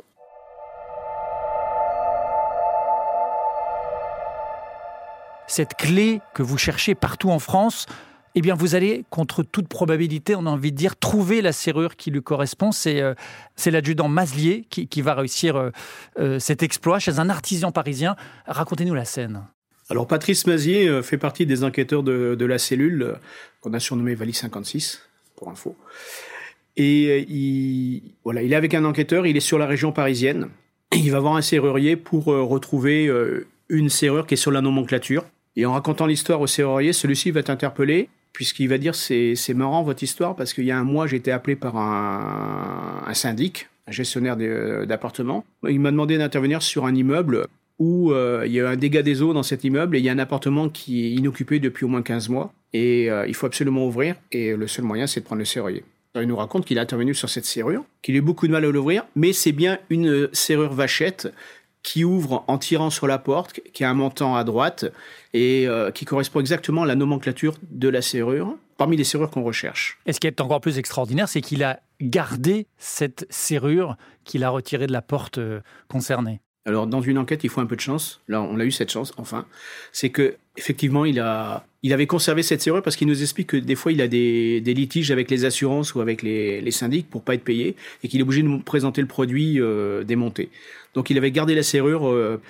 Cette 5.51 5.75
clé 5.75 6.21
que 6.35 6.43
vous 6.43 6.59
cherchez 6.59 6.95
partout 6.95 7.31
en 7.31 7.39
France, 7.39 7.87
eh 8.37 8.41
bien, 8.41 8.55
vous 8.55 8.77
allez, 8.77 9.05
contre 9.11 9.43
toute 9.43 9.67
probabilité, 9.67 10.37
on 10.37 10.47
a 10.47 10.51
envie 10.51 10.71
de 10.71 10.77
dire, 10.77 10.97
trouver 10.97 11.43
la 11.43 11.53
serrure 11.53 11.97
qui 11.97 12.13
lui 12.13 12.23
correspond. 12.23 12.71
C'est 12.71 13.01
euh, 13.01 13.15
l'adjudant 13.67 14.09
Maslier 14.09 14.65
qui, 14.71 15.03
va 15.03 15.15
réussir 15.15 15.57
euh, 15.57 15.71
euh, 16.19 16.39
cet 16.39 16.63
exploit 16.63 17.01
chez 17.01 17.19
un 17.19 17.29
artisan 17.29 17.73
parisien. 17.73 18.15
Racontez-nous 18.47 18.95
la 18.95 19.05
scène. 19.05 19.45
Alors, 19.89 20.07
Patrice 20.07 20.47
Mazier 20.47 21.03
fait 21.03 21.19
partie 21.19 21.47
des 21.47 21.65
enquêteurs 21.65 22.05
de, 22.05 22.45
la 22.45 22.59
cellule 22.59 23.17
qu'on 23.61 23.73
a 23.75 23.81
surnommée 23.81 24.15
Vali 24.15 24.33
56, 24.33 25.03
pour 25.35 25.51
info. 25.51 25.77
Et 26.77 27.27
il, 27.29 28.15
voilà, 28.23 28.43
il 28.43 28.53
est 28.53 28.57
avec 28.57 28.73
un 28.75 28.85
enquêteur, 28.85 29.27
il 29.27 29.37
est 29.37 29.41
sur 29.41 29.59
la 29.59 29.67
région 29.67 29.91
parisienne. 29.91 30.49
Il 30.95 31.11
va 31.11 31.19
voir 31.19 31.35
un 31.35 31.43
serrurier 31.43 31.97
pour 31.97 32.27
retrouver 32.27 33.11
une 33.69 33.89
serrure 33.89 34.29
qui 34.29 34.35
est 34.35 34.37
sur 34.37 34.53
la 34.53 34.61
nomenclature. 34.61 35.25
Et 35.61 35.67
en 35.67 35.73
racontant 35.73 36.07
l'histoire 36.07 36.41
au 36.41 36.47
serrurier, 36.47 36.95
celui-ci 36.95 37.33
va 37.33 37.41
être 37.41 37.51
interpellé, 37.51 38.09
puisqu'il 38.33 38.67
va 38.67 38.79
dire 38.79 38.95
c'est, 38.95 39.37
marrant 39.55 39.83
votre 39.83 40.03
histoire, 40.03 40.35
parce 40.35 40.55
qu'il 40.55 40.65
y 40.65 40.71
a 40.71 40.79
un 40.79 40.85
mois, 40.85 41.07
j'ai 41.07 41.19
été 41.19 41.33
appelé 41.33 41.55
par 41.55 41.77
un, 41.77 43.03
un 43.07 43.13
syndic, 43.13 43.69
un 43.87 43.93
gestionnaire 43.93 44.39
d'appartements. 44.87 45.45
Il 45.69 45.79
m'a 45.81 45.91
demandé 45.91 46.17
d'intervenir 46.17 46.63
sur 46.63 46.87
un 46.87 46.95
immeuble 46.95 47.47
où 47.79 48.11
euh, 48.11 48.45
il 48.47 48.53
y 48.53 48.61
a 48.61 48.71
un 48.71 48.77
dégât 48.77 49.03
des 49.03 49.21
eaux 49.21 49.35
dans 49.35 49.43
cet 49.43 49.63
immeuble 49.63 49.97
et 49.97 49.99
il 49.99 50.05
y 50.05 50.09
a 50.09 50.13
un 50.13 50.19
appartement 50.19 50.71
qui 50.71 51.05
est 51.05 51.11
inoccupé 51.11 51.59
depuis 51.59 51.85
au 51.85 51.89
moins 51.89 52.01
15 52.01 52.31
mois. 52.31 52.55
Et 52.73 53.11
euh, 53.11 53.27
il 53.27 53.35
faut 53.35 53.45
absolument 53.45 53.87
ouvrir, 53.87 54.15
et 54.33 54.57
le 54.57 54.67
seul 54.67 54.87
moyen, 54.87 55.07
c'est 55.07 55.21
de 55.21 55.27
prendre 55.27 55.41
le 55.41 55.45
serrurier. 55.45 55.85
Il 56.15 56.23
nous 56.23 56.37
raconte 56.37 56.65
qu'il 56.65 56.79
a 56.79 56.83
intervenu 56.83 57.15
sur 57.15 57.29
cette 57.29 57.45
serrure, 57.45 57.85
qu'il 58.01 58.15
a 58.15 58.19
eu 58.19 58.23
beaucoup 58.23 58.47
de 58.47 58.53
mal 58.53 58.65
à 58.65 58.71
l'ouvrir, 58.71 59.05
mais 59.15 59.35
c'est 59.35 59.53
bien 59.53 59.79
une 59.91 60.31
serrure 60.33 60.73
vachette 60.73 61.29
qui 61.83 62.05
ouvre 62.05 62.45
en 62.47 62.59
tirant 62.59 62.91
sur 62.91 63.07
la 63.07 63.19
porte, 63.19 63.61
qui 63.73 63.85
a 63.85 63.91
un 63.91 63.95
montant 63.95 64.37
à 64.37 64.45
droite 64.45 64.87
et 65.33 65.67
euh, 65.67 65.91
qui 65.91 66.05
correspond 66.05 66.41
exactement 66.41 66.83
à 66.83 66.87
la 66.87 66.95
nomenclature 66.95 67.57
de 67.71 67.89
la 67.89 68.03
serrure, 68.03 68.57
parmi 68.77 68.97
les 68.97 69.05
serrures 69.05 69.31
qu'on 69.31 69.43
recherche. 69.43 69.99
Et 70.07 70.13
ce 70.13 70.21
qui 70.21 70.27
est 70.27 70.41
encore 70.41 70.61
plus 70.61 70.79
extraordinaire, 70.79 71.29
c'est 71.29 71.41
qu'il 71.41 71.65
a 71.65 71.81
gardé 72.01 72.67
cette 72.79 73.27
serrure 73.31 73.97
qu'il 74.25 74.45
a 74.45 74.51
retirée 74.51 74.87
de 74.87 74.93
la 74.93 75.03
porte 75.03 75.39
euh, 75.39 75.61
concernée. 75.89 76.41
Alors, 76.67 76.87
dans 76.87 77.01
une 77.01 77.17
enquête, 77.17 77.43
il 77.43 77.49
faut 77.49 77.63
un 77.63 77.67
peu 77.67 77.77
de 77.77 77.81
chance. 77.81 78.21
Là, 78.29 78.43
on 78.43 78.61
a 78.61 78.65
eu 78.65 78.71
cette 78.71 78.91
chance, 78.91 79.15
enfin. 79.17 79.47
C'est 79.93 80.11
que, 80.11 80.37
effectivement, 80.59 81.07
il, 81.07 81.19
a, 81.19 81.65
il 81.83 81.95
avait 81.95 82.07
conservé 82.07 82.43
cette 82.43 82.61
serrure 82.61 82.83
parce 82.83 82.97
qu'il 82.97 83.09
nous 83.09 83.23
explique 83.23 83.49
que 83.49 83.57
des 83.57 83.75
fois, 83.75 83.93
il 83.93 84.03
a 84.03 84.09
des, 84.09 84.61
litiges 84.61 85.11
avec 85.11 85.31
les 85.31 85.47
assurances 85.47 85.95
ou 85.95 86.03
avec 86.03 86.23
les, 86.23 86.71
syndics 86.71 87.09
pour 87.09 87.23
pas 87.23 87.35
être 87.35 87.45
payé 87.45 87.77
et 88.05 88.09
qu'il 88.09 88.21
est 88.21 88.23
obligé 88.23 88.43
de 88.43 88.49
nous 88.49 88.61
présenter 88.61 89.01
le 89.01 89.07
produit 89.07 89.59
euh, 89.59 90.05
démonté. 90.05 90.51
Donc, 90.93 91.09
il 91.09 91.17
avait 91.17 91.31
gardé 91.31 91.55
la 91.55 91.63
serrure. 91.63 92.07
Euh, 92.09 92.41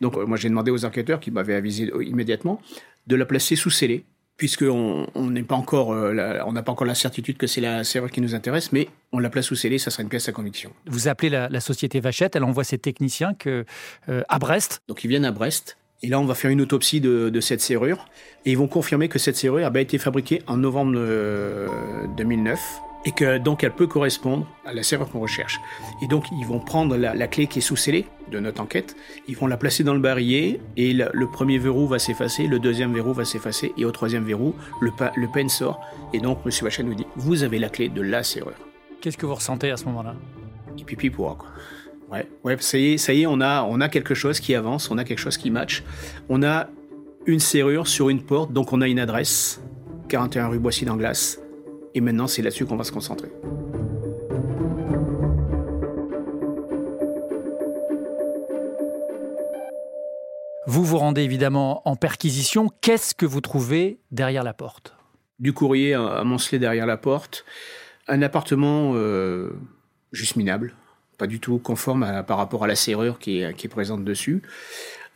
donc, 0.00 0.16
euh, 0.16 0.26
moi, 0.26 0.36
j'ai 0.36 0.48
demandé 0.48 0.70
aux 0.70 0.84
enquêteurs 0.84 1.18
qui 1.18 1.32
m'avaient 1.32 1.54
avisé 1.54 1.90
immédiatement 2.02 2.62
de 3.08 3.16
la 3.16 3.24
placer 3.24 3.56
sous 3.56 3.70
scellé, 3.70 4.04
puisqu'on 4.36 5.06
n'est 5.16 5.42
pas 5.42 5.54
encore, 5.54 5.92
euh, 5.92 6.38
on 6.46 6.52
n'a 6.52 6.62
pas 6.62 6.72
encore 6.72 6.86
la 6.86 6.94
certitude 6.94 7.36
que 7.36 7.46
c'est 7.46 7.60
la 7.60 7.84
serrure 7.84 8.10
qui 8.10 8.20
nous 8.20 8.34
intéresse, 8.34 8.72
mais 8.72 8.88
on 9.12 9.18
la 9.18 9.30
place 9.30 9.46
sous 9.46 9.56
scellé, 9.56 9.78
ça 9.78 9.90
sera 9.90 10.02
une 10.02 10.08
pièce 10.08 10.28
à 10.28 10.32
conviction. 10.32 10.72
Vous 10.86 11.08
appelez 11.08 11.30
la, 11.30 11.60
société 11.60 12.00
Vachette, 12.00 12.36
elle 12.36 12.44
envoie 12.44 12.64
ses 12.64 12.78
techniciens 12.78 13.34
que, 13.34 13.64
euh, 14.08 14.22
à 14.28 14.38
Brest. 14.38 14.80
Donc 14.88 15.04
ils 15.04 15.08
viennent 15.08 15.24
à 15.24 15.32
Brest. 15.32 15.78
Et 16.02 16.08
là, 16.08 16.20
on 16.20 16.26
va 16.26 16.34
faire 16.34 16.50
une 16.50 16.60
autopsie 16.60 17.00
de, 17.00 17.40
cette 17.40 17.62
serrure. 17.62 18.06
Et 18.44 18.52
ils 18.52 18.58
vont 18.58 18.68
confirmer 18.68 19.08
que 19.08 19.18
cette 19.18 19.36
serrure 19.36 19.66
a 19.66 19.80
été 19.80 19.96
fabriquée 19.96 20.42
en 20.46 20.58
novembre 20.58 20.92
2009 22.16 22.60
et 23.06 23.12
que 23.12 23.38
donc 23.38 23.64
elle 23.64 23.72
peut 23.72 23.86
correspondre 23.86 24.46
à 24.66 24.74
la 24.74 24.82
serrure 24.82 25.08
qu'on 25.08 25.20
recherche. 25.20 25.60
Et 26.02 26.08
donc 26.08 26.26
ils 26.32 26.44
vont 26.44 26.58
prendre 26.58 26.96
la, 26.96 27.28
clé 27.28 27.46
qui 27.46 27.60
est 27.60 27.62
sous 27.62 27.76
scellée 27.76 28.04
de 28.30 28.40
notre 28.40 28.60
enquête, 28.60 28.96
ils 29.28 29.36
vont 29.36 29.46
la 29.46 29.56
placer 29.56 29.84
dans 29.84 29.94
le 29.94 30.00
barillet 30.00 30.60
et 30.76 30.92
le, 30.92 31.26
premier 31.26 31.58
verrou 31.58 31.86
va 31.86 31.98
s'effacer, 31.98 32.46
le 32.48 32.58
deuxième 32.58 32.92
verrou 32.92 33.14
va 33.14 33.24
s'effacer 33.24 33.72
et 33.78 33.84
au 33.84 33.92
troisième 33.92 34.24
verrou 34.24 34.54
le, 34.80 34.90
le 35.16 35.28
pen 35.32 35.48
sort 35.48 35.80
et 36.12 36.18
donc 36.18 36.40
M. 36.44 36.50
Vachet 36.62 36.82
nous 36.82 36.94
dit 36.94 37.06
vous 37.16 37.44
avez 37.44 37.58
la 37.58 37.68
clé 37.68 37.88
de 37.88 38.02
la 38.02 38.22
serrure. 38.22 38.52
Qu'est-ce 39.00 39.16
que 39.16 39.26
vous 39.26 39.36
ressentez 39.36 39.70
à 39.70 39.76
ce 39.76 39.84
moment-là? 39.86 40.16
Et 40.78 40.84
pipi 40.84 41.08
pour 41.08 41.38
quoi. 41.38 41.48
Ouais, 42.10 42.28
ouais, 42.44 42.56
ça 42.60 42.78
y 42.78 42.92
est, 42.92 42.98
ça 42.98 43.12
y 43.12 43.22
est, 43.22 43.26
on 43.26 43.40
a, 43.40 43.62
on 43.64 43.80
a 43.80 43.88
quelque 43.88 44.14
chose 44.14 44.38
qui 44.38 44.54
avance, 44.54 44.90
on 44.90 44.98
a 44.98 45.04
quelque 45.04 45.18
chose 45.18 45.36
qui 45.36 45.50
match. 45.50 45.82
On 46.28 46.42
a 46.44 46.68
une 47.26 47.40
serrure 47.40 47.88
sur 47.88 48.08
une 48.08 48.22
porte, 48.22 48.52
donc 48.52 48.72
on 48.72 48.80
a 48.80 48.86
une 48.86 49.00
adresse, 49.00 49.60
41 50.08 50.48
rue 50.48 50.58
Boissy 50.60 50.84
d'Anglas. 50.84 51.38
Et 51.96 52.02
maintenant, 52.02 52.26
c'est 52.26 52.42
là-dessus 52.42 52.66
qu'on 52.66 52.76
va 52.76 52.84
se 52.84 52.92
concentrer. 52.92 53.30
Vous 60.66 60.84
vous 60.84 60.98
rendez 60.98 61.22
évidemment 61.22 61.80
en 61.88 61.96
perquisition. 61.96 62.70
Qu'est-ce 62.82 63.14
que 63.14 63.24
vous 63.24 63.40
trouvez 63.40 63.98
derrière 64.10 64.44
la 64.44 64.52
porte? 64.52 64.94
Du 65.38 65.54
courrier 65.54 65.94
amoncelé 65.94 66.58
derrière 66.58 66.84
la 66.84 66.98
porte. 66.98 67.46
Un 68.08 68.20
appartement 68.20 68.92
euh, 68.94 69.58
juste 70.12 70.36
minable, 70.36 70.74
pas 71.16 71.26
du 71.26 71.40
tout 71.40 71.56
conforme 71.58 72.24
par 72.26 72.36
rapport 72.36 72.62
à 72.62 72.66
la 72.66 72.76
serrure 72.76 73.18
qui 73.18 73.40
est, 73.40 73.68
présente 73.68 74.04
dessus. 74.04 74.42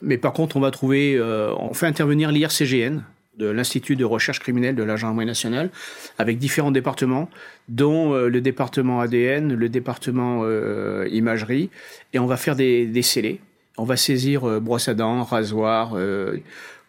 Mais 0.00 0.16
par 0.16 0.32
contre, 0.32 0.56
on 0.56 0.60
va 0.60 0.70
trouver, 0.70 1.14
euh, 1.18 1.54
on 1.58 1.74
fait 1.74 1.86
intervenir 1.86 2.32
l'IRCGN, 2.32 3.02
de 3.40 3.48
l'Institut 3.48 3.96
de 3.96 4.04
recherche 4.04 4.38
criminelle 4.38 4.76
de 4.76 4.82
la 4.82 4.96
gendarmerie 4.96 5.26
nationale, 5.26 5.70
avec 6.18 6.38
différents 6.38 6.70
départements, 6.70 7.28
dont 7.68 8.12
euh, 8.12 8.28
le 8.28 8.40
département 8.40 9.00
ADN, 9.00 9.54
le 9.54 9.68
département 9.68 10.42
euh, 10.44 11.08
imagerie, 11.10 11.70
et 12.12 12.18
on 12.18 12.26
va 12.26 12.36
faire 12.36 12.54
des, 12.54 13.02
scellés. 13.02 13.40
On 13.78 13.84
va 13.84 13.96
saisir 13.96 14.44
euh, 14.44 14.60
brosse 14.60 14.88
à 14.88 14.94
dents, 14.94 15.24
rasoir, 15.24 15.96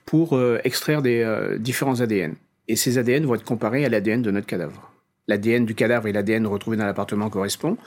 pour 0.05 0.37
extraire 0.63 1.01
des 1.01 1.25
différents 1.57 2.01
ADN. 2.01 2.35
Et 2.67 2.75
ces 2.75 2.97
ADN 2.97 3.25
vont 3.25 3.35
être 3.35 3.45
comparés 3.45 3.85
à 3.85 3.89
l'ADN 3.89 4.21
de 4.21 4.31
notre 4.31 4.47
cadavre. 4.47 4.91
L'ADN 5.27 5.65
du 5.65 5.73
cadavre 5.73 6.07
et 6.07 6.11
l'ADN 6.11 6.45
retrouvé 6.47 6.75
dans 6.75 6.85
l'appartement 6.85 7.29
correspond. 7.29 7.77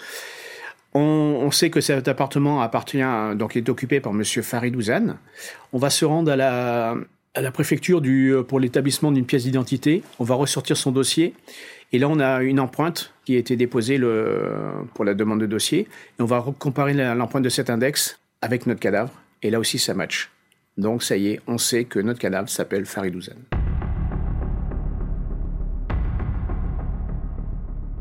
On, 0.94 1.00
on, 1.00 1.50
sait 1.50 1.70
que 1.70 1.80
cet 1.80 2.08
appartement 2.08 2.62
appartient, 2.62 3.02
donc 3.34 3.56
est 3.56 3.68
occupé 3.68 4.00
par 4.00 4.14
Monsieur 4.14 4.42
Farid 4.42 4.74
Ouzane. 4.76 5.18
On 5.72 5.78
va 5.78 5.90
se 5.90 6.04
rendre 6.04 6.30
à 6.30 6.36
la, 6.36 6.94
à 7.34 7.40
la 7.40 7.50
préfecture 7.50 8.00
du, 8.00 8.32
euh, 8.32 8.42
pour 8.42 8.60
l'établissement 8.60 9.10
d'une 9.10 9.26
pièce 9.26 9.44
d'identité. 9.44 10.02
On 10.18 10.24
va 10.24 10.34
ressortir 10.34 10.76
son 10.76 10.92
dossier. 10.92 11.34
Et 11.92 11.98
là, 11.98 12.08
on 12.08 12.18
a 12.20 12.42
une 12.42 12.60
empreinte 12.60 13.12
qui 13.24 13.36
a 13.36 13.38
été 13.38 13.56
déposée 13.56 14.00
pour 14.94 15.04
la 15.04 15.14
demande 15.14 15.40
de 15.40 15.46
dossier. 15.46 15.80
Et 16.18 16.22
on 16.22 16.26
va 16.26 16.44
comparer 16.58 16.92
l'empreinte 16.92 17.44
de 17.44 17.48
cet 17.48 17.70
index 17.70 18.18
avec 18.42 18.66
notre 18.66 18.80
cadavre. 18.80 19.12
Et 19.42 19.50
là 19.50 19.60
aussi, 19.60 19.78
ça 19.78 19.94
match. 19.94 20.30
Donc, 20.76 21.02
ça 21.02 21.16
y 21.16 21.28
est, 21.28 21.40
on 21.46 21.58
sait 21.58 21.84
que 21.84 22.00
notre 22.00 22.18
cadavre 22.18 22.48
s'appelle 22.48 22.84
Faridouzan. 22.84 23.36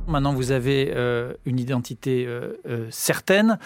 Maintenant, 0.08 0.34
vous 0.34 0.52
avez 0.52 0.92
euh, 0.96 1.34
une 1.46 1.60
identité 1.60 2.26
euh, 2.28 2.54
certaine 2.90 3.58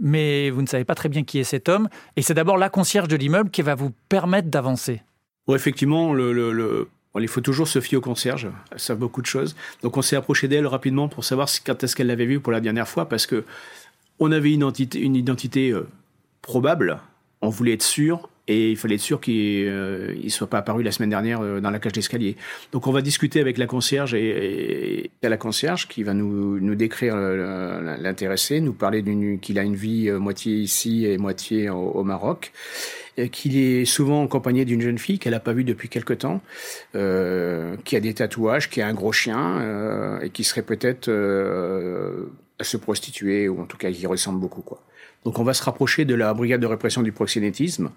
mais 0.00 0.50
vous 0.50 0.62
ne 0.62 0.66
savez 0.66 0.84
pas 0.84 0.94
très 0.94 1.08
bien 1.08 1.24
qui 1.24 1.38
est 1.38 1.44
cet 1.44 1.68
homme. 1.68 1.88
Et 2.16 2.22
c'est 2.22 2.34
d'abord 2.34 2.58
la 2.58 2.68
concierge 2.68 3.08
de 3.08 3.16
l'immeuble 3.16 3.50
qui 3.50 3.62
va 3.62 3.74
vous 3.74 3.92
permettre 4.08 4.48
d'avancer. 4.48 5.02
Oui, 5.46 5.54
effectivement, 5.54 6.16
il 6.16 7.28
faut 7.28 7.40
toujours 7.40 7.68
se 7.68 7.80
fier 7.80 7.96
au 7.96 8.00
concierge. 8.00 8.48
Elle 8.70 8.78
savent 8.78 8.98
beaucoup 8.98 9.22
de 9.22 9.26
choses. 9.26 9.54
Donc 9.82 9.96
on 9.96 10.02
s'est 10.02 10.16
approché 10.16 10.48
d'elle 10.48 10.66
rapidement 10.66 11.08
pour 11.08 11.24
savoir 11.24 11.48
quand 11.64 11.82
est-ce 11.84 11.94
qu'elle 11.94 12.08
l'avait 12.08 12.26
vue 12.26 12.40
pour 12.40 12.52
la 12.52 12.60
dernière 12.60 12.88
fois, 12.88 13.08
parce 13.08 13.26
que 13.26 13.44
on 14.18 14.32
avait 14.32 14.52
une 14.52 14.60
identité, 14.60 15.00
une 15.00 15.14
identité 15.14 15.70
euh, 15.70 15.86
probable. 16.42 16.98
On 17.42 17.48
voulait 17.50 17.74
être 17.74 17.82
sûr 17.82 18.28
et 18.48 18.70
il 18.70 18.76
fallait 18.76 18.94
être 18.96 19.00
sûr 19.00 19.20
qu'il 19.20 19.66
ne 19.66 19.70
euh, 19.70 20.28
soit 20.28 20.48
pas 20.48 20.58
apparu 20.58 20.82
la 20.82 20.92
semaine 20.92 21.10
dernière 21.10 21.40
euh, 21.40 21.60
dans 21.60 21.70
la 21.70 21.78
cage 21.78 21.92
d'escalier. 21.92 22.36
Donc 22.72 22.86
on 22.86 22.92
va 22.92 23.02
discuter 23.02 23.40
avec 23.40 23.58
la 23.58 23.66
concierge 23.66 24.14
et, 24.14 25.04
et, 25.04 25.10
la 25.22 25.36
concierge 25.36 25.88
qui 25.88 26.02
va 26.02 26.14
nous, 26.14 26.60
nous 26.60 26.74
décrire 26.76 27.16
l'intéressé, 27.16 28.60
nous 28.60 28.72
parler 28.72 29.02
qu'il 29.42 29.58
a 29.58 29.62
une 29.62 29.74
vie 29.74 30.10
moitié 30.12 30.54
ici 30.54 31.04
et 31.04 31.18
moitié 31.18 31.68
au 31.68 32.04
Maroc 32.04 32.52
qu'il 33.30 33.56
est 33.56 33.84
souvent 33.84 34.24
accompagné 34.24 34.64
d'une 34.64 34.80
jeune 34.80 34.98
fille 34.98 35.18
qu'elle 35.18 35.32
n'a 35.32 35.40
pas 35.40 35.52
vue 35.52 35.64
depuis 35.64 35.88
quelque 35.88 36.12
temps, 36.12 36.40
euh, 36.94 37.76
qui 37.84 37.96
a 37.96 38.00
des 38.00 38.14
tatouages, 38.14 38.68
qui 38.68 38.82
a 38.82 38.86
un 38.86 38.94
gros 38.94 39.12
chien 39.12 39.58
euh, 39.58 40.20
et 40.20 40.30
qui 40.30 40.44
serait 40.44 40.62
peut-être 40.62 41.08
euh, 41.08 42.26
à 42.58 42.64
se 42.64 42.76
prostituer 42.76 43.48
ou 43.48 43.60
en 43.60 43.64
tout 43.64 43.76
cas 43.76 43.90
qui 43.90 44.06
ressemble 44.06 44.40
beaucoup 44.40 44.62
quoi. 44.62 44.82
Donc 45.24 45.38
on 45.38 45.44
va 45.44 45.54
se 45.54 45.62
rapprocher 45.62 46.04
de 46.04 46.14
la 46.14 46.32
brigade 46.34 46.60
de 46.60 46.66
répression 46.66 47.02
du 47.02 47.12
proxénétisme 47.12 47.90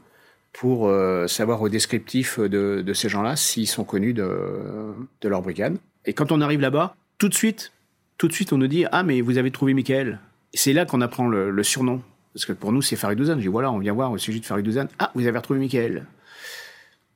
pour 0.53 0.87
euh, 0.87 1.27
savoir 1.27 1.61
au 1.61 1.69
descriptif 1.69 2.39
de, 2.39 2.93
ces 2.93 3.09
gens-là 3.09 3.35
s'ils 3.35 3.67
sont 3.67 3.83
connus 3.83 4.13
de, 4.13 4.93
leur 5.23 5.41
brigade. 5.41 5.77
Et 6.05 6.13
quand 6.13 6.31
on 6.31 6.41
arrive 6.41 6.61
là-bas, 6.61 6.95
tout 7.17 7.29
de 7.29 7.33
suite, 7.33 7.71
tout 8.17 8.27
de 8.27 8.33
suite 8.33 8.53
on 8.53 8.57
nous 8.57 8.67
dit 8.67 8.85
ah 8.91 9.03
mais 9.03 9.21
vous 9.21 9.37
avez 9.37 9.51
trouvé 9.51 9.73
Michael. 9.73 10.19
C'est 10.53 10.73
là 10.73 10.85
qu'on 10.85 11.01
apprend 11.01 11.27
le, 11.27 11.63
surnom 11.63 12.01
parce 12.33 12.45
que 12.45 12.53
pour 12.53 12.71
nous, 12.71 12.81
c'est 12.81 12.95
Faridouzan. 12.95 13.35
Je 13.35 13.41
dis, 13.41 13.47
voilà, 13.47 13.71
on 13.71 13.79
vient 13.79 13.93
voir 13.93 14.11
au 14.11 14.17
sujet 14.17 14.39
de 14.39 14.45
Faridouzan. 14.45 14.87
Ah, 14.99 15.11
vous 15.15 15.27
avez 15.27 15.37
retrouvé 15.37 15.59
Michael. 15.59 16.05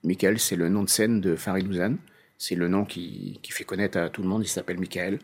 Michael, 0.03 0.39
c'est 0.39 0.55
le 0.55 0.69
nom 0.69 0.83
de 0.83 0.89
scène 0.89 1.21
de 1.21 1.35
Faridouzan. 1.35 1.95
C'est 2.37 2.55
le 2.55 2.67
nom 2.67 2.83
qui, 2.83 3.39
fait 3.49 3.63
connaître 3.63 3.97
à 3.97 4.09
tout 4.09 4.21
le 4.21 4.27
monde. 4.27 4.43
Il 4.43 4.49
s'appelle 4.49 4.79
Michael. 4.79 5.19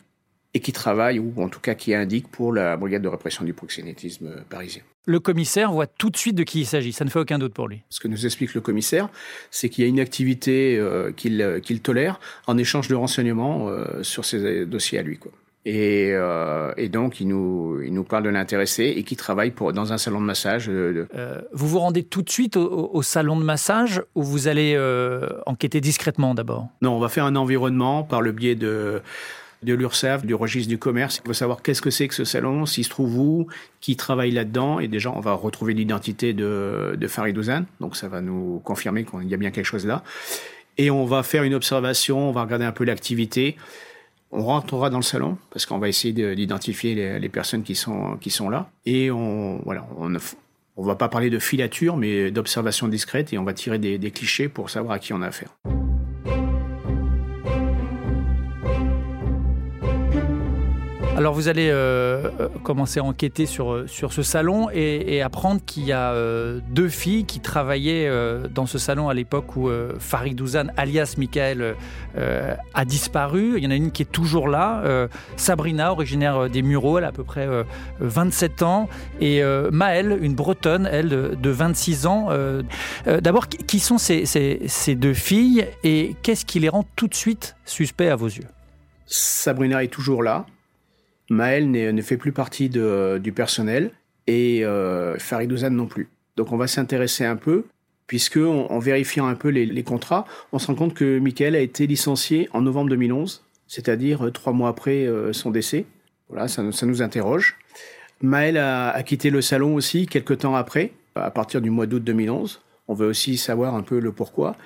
Et 0.52 0.60
qui 0.60 0.72
travaille, 0.72 1.20
ou 1.20 1.32
en 1.36 1.48
tout 1.48 1.60
cas 1.60 1.74
qui 1.74 1.94
indique 1.94 2.28
pour 2.28 2.52
la 2.52 2.76
brigade 2.76 3.02
de 3.02 3.08
répression 3.08 3.44
du 3.44 3.52
proxénétisme 3.52 4.30
parisien. 4.48 4.82
Le 5.06 5.20
commissaire 5.20 5.72
voit 5.72 5.86
tout 5.86 6.10
de 6.10 6.16
suite 6.16 6.34
de 6.34 6.42
qui 6.42 6.60
il 6.60 6.66
s'agit. 6.66 6.92
Ça 6.92 7.04
ne 7.04 7.10
fait 7.10 7.20
aucun 7.20 7.38
doute 7.38 7.54
pour 7.54 7.68
lui. 7.68 7.82
Ce 7.88 8.00
que 8.00 8.08
nous 8.08 8.26
explique 8.26 8.54
le 8.54 8.60
commissaire, 8.60 9.08
c'est 9.50 9.68
qu'il 9.68 9.84
y 9.84 9.86
a 9.86 9.88
une 9.88 10.00
activité 10.00 10.76
euh, 10.76 11.12
qu'il 11.12 11.80
tolère 11.80 12.18
en 12.46 12.58
échange 12.58 12.88
de 12.88 12.96
renseignements 12.96 13.68
euh, 13.68 14.02
sur 14.02 14.24
ses 14.24 14.66
dossiers 14.66 14.98
à 14.98 15.02
lui. 15.02 15.18
Quoi. 15.18 15.30
Et, 15.66 16.12
euh, 16.14 16.72
et, 16.78 16.88
donc, 16.88 17.20
il 17.20 17.28
nous, 17.28 17.82
il 17.84 17.92
nous 17.92 18.04
parle 18.04 18.22
de 18.22 18.30
l'intéressé 18.30 18.94
et 18.96 19.02
qui 19.02 19.14
travaille 19.14 19.50
pour, 19.50 19.74
dans 19.74 19.92
un 19.92 19.98
salon 19.98 20.20
de 20.20 20.24
massage. 20.24 20.70
Euh, 20.70 21.06
vous 21.52 21.68
vous 21.68 21.78
rendez 21.80 22.02
tout 22.02 22.22
de 22.22 22.30
suite 22.30 22.56
au, 22.56 23.02
salon 23.02 23.38
de 23.38 23.44
massage 23.44 24.02
ou 24.14 24.22
vous 24.22 24.48
allez 24.48 24.74
euh, 24.74 25.28
enquêter 25.44 25.82
discrètement 25.82 26.34
d'abord? 26.34 26.68
Non, 26.80 26.96
on 26.96 26.98
va 26.98 27.08
faire 27.08 27.26
un 27.26 27.36
environnement 27.36 28.04
par 28.04 28.22
le 28.22 28.32
biais 28.32 28.54
de, 28.54 29.02
de 29.62 29.74
l'URSSAF, 29.74 30.24
du 30.24 30.34
registre 30.34 30.68
du 30.68 30.78
commerce. 30.78 31.20
Il 31.22 31.26
faut 31.26 31.34
savoir 31.34 31.62
qu'est-ce 31.62 31.82
que 31.82 31.90
c'est 31.90 32.08
que 32.08 32.14
ce 32.14 32.24
salon, 32.24 32.66
s'il 32.66 32.84
se 32.84 32.90
trouve 32.90 33.18
où, 33.18 33.46
qui 33.80 33.96
travaille 33.96 34.30
là-dedans. 34.30 34.80
Et 34.80 34.88
déjà, 34.88 35.10
on 35.10 35.20
va 35.20 35.32
retrouver 35.32 35.74
l'identité 35.74 36.32
de, 36.32 36.96
de 36.98 37.06
Farid 37.06 37.36
Ouzan. 37.36 37.64
Donc, 37.80 37.96
ça 37.96 38.08
va 38.08 38.20
nous 38.20 38.60
confirmer 38.64 39.04
qu'il 39.04 39.28
y 39.28 39.34
a 39.34 39.36
bien 39.36 39.50
quelque 39.50 39.66
chose 39.66 39.86
là. 39.86 40.02
Et 40.78 40.90
on 40.90 41.04
va 41.04 41.22
faire 41.22 41.42
une 41.42 41.54
observation, 41.54 42.30
on 42.30 42.32
va 42.32 42.42
regarder 42.42 42.64
un 42.64 42.72
peu 42.72 42.84
l'activité. 42.84 43.56
On 44.32 44.44
rentrera 44.44 44.90
dans 44.90 44.98
le 44.98 45.02
salon 45.02 45.36
parce 45.50 45.66
qu'on 45.66 45.78
va 45.78 45.88
essayer 45.88 46.14
d'identifier 46.34 47.18
les, 47.18 47.28
personnes 47.28 47.64
qui 47.64 47.74
sont, 47.74 48.16
qui 48.20 48.30
sont 48.30 48.48
là. 48.48 48.70
Et 48.86 49.10
on, 49.10 49.60
voilà, 49.64 49.86
on 49.98 50.14
on 50.76 50.84
va 50.84 50.94
pas 50.94 51.08
parler 51.08 51.28
de 51.28 51.38
filature, 51.38 51.98
mais 51.98 52.30
d'observation 52.30 52.88
discrète 52.88 53.34
et 53.34 53.38
on 53.38 53.44
va 53.44 53.52
tirer 53.52 53.78
des, 53.78 53.98
des 53.98 54.10
clichés 54.10 54.48
pour 54.48 54.70
savoir 54.70 54.94
à 54.94 54.98
qui 54.98 55.12
on 55.12 55.20
a 55.20 55.26
affaire. 55.26 55.50
Alors 61.20 61.34
vous 61.34 61.48
allez 61.48 61.68
euh, 61.68 62.30
euh, 62.40 62.48
commencer 62.62 62.98
à 62.98 63.04
enquêter 63.04 63.44
sur, 63.44 63.72
euh, 63.72 63.86
sur 63.86 64.14
ce 64.14 64.22
salon 64.22 64.70
et, 64.72 65.20
apprendre 65.20 65.60
qu'il 65.66 65.84
y 65.84 65.92
a 65.92 66.14
deux 66.70 66.88
filles 66.88 67.26
qui 67.26 67.40
travaillaient 67.40 68.10
dans 68.48 68.64
ce 68.64 68.78
salon 68.78 69.10
à 69.10 69.14
l'époque 69.14 69.54
où 69.54 69.68
Farid 69.98 70.40
Ouzan, 70.40 70.68
alias 70.78 71.16
Michael, 71.18 71.76
a 72.16 72.84
disparu. 72.86 73.58
Il 73.58 73.64
y 73.64 73.66
en 73.66 73.70
a 73.70 73.74
une 73.74 73.90
qui 73.90 74.02
est 74.02 74.10
toujours 74.10 74.48
là, 74.48 75.08
Sabrina, 75.36 75.92
originaire 75.92 76.48
des 76.48 76.62
Mureaux, 76.62 76.96
elle 76.96 77.04
a 77.04 77.08
à 77.08 77.12
peu 77.12 77.24
près 77.24 77.46
27 77.98 78.62
ans, 78.62 78.88
et 79.20 79.42
Maëlle, 79.70 80.18
une 80.22 80.34
bretonne, 80.34 80.88
elle, 80.90 81.08
de, 81.08 81.50
26 81.50 82.06
ans. 82.06 82.28
D'abord, 83.06 83.48
qui 83.48 83.78
sont 83.78 83.98
ces, 83.98 84.24
ces 84.24 84.94
deux 84.94 85.14
filles 85.14 85.66
et 85.84 86.16
qu'est-ce 86.22 86.46
qui 86.46 86.60
les 86.60 86.70
rend 86.70 86.86
tout 86.96 87.08
de 87.08 87.14
suite 87.14 87.56
suspects 87.66 88.08
à 88.08 88.16
vos 88.16 88.28
yeux? 88.28 88.46
Sabrina 89.06 89.84
est 89.84 89.88
toujours 89.88 90.22
là. 90.22 90.46
Maël 91.30 91.70
ne 91.70 92.02
fait 92.02 92.16
plus 92.16 92.32
partie 92.32 92.68
du 92.68 93.32
personnel 93.32 93.92
et 94.26 94.64
euh, 94.64 95.16
Faridouzan 95.18 95.70
non 95.70 95.86
plus. 95.86 96.08
Donc 96.36 96.52
on 96.52 96.56
va 96.56 96.66
s'intéresser 96.66 97.24
un 97.24 97.36
peu 97.36 97.64
puisque 98.06 98.38
en, 98.38 98.78
vérifiant 98.80 99.28
un 99.28 99.36
peu 99.36 99.48
les, 99.48 99.82
contrats, 99.84 100.26
on 100.52 100.58
se 100.58 100.66
rend 100.66 100.74
compte 100.74 100.94
que 100.94 101.20
Michael 101.20 101.54
a 101.54 101.60
été 101.60 101.86
licencié 101.86 102.48
en 102.52 102.60
novembre 102.60 102.90
2011, 102.90 103.44
c'est-à-dire 103.68 104.32
trois 104.34 104.52
mois 104.52 104.68
après 104.68 105.08
son 105.30 105.52
décès. 105.52 105.84
Voilà, 106.28 106.48
ça, 106.48 106.62
nous 106.62 107.02
interroge. 107.02 107.56
Maël 108.20 108.56
a, 108.56 109.00
quitté 109.04 109.30
le 109.30 109.40
salon 109.40 109.76
aussi 109.76 110.06
quelques 110.06 110.38
temps 110.38 110.56
après, 110.56 110.90
à 111.14 111.30
partir 111.30 111.60
du 111.60 111.70
mois 111.70 111.86
d'août 111.86 112.02
2011. 112.02 112.60
On 112.88 112.94
veut 112.94 113.06
aussi 113.06 113.36
savoir 113.36 113.76
un 113.76 113.82
peu 113.82 114.00
le 114.00 114.10
pourquoi. 114.10 114.56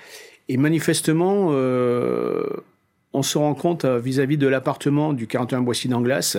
Et 0.49 0.57
manifestement, 0.57 1.49
euh, 1.51 2.49
on 3.15 3.23
se 3.23 3.39
rend 3.39 3.55
compte 3.55 3.85
euh, 3.85 3.99
vis-à-vis 3.99 4.37
de 4.37 4.47
l'appartement 4.47 5.13
du 5.13 5.27
41 5.27 5.63
Boissy 5.63 5.89
d'Anglas 5.89 6.37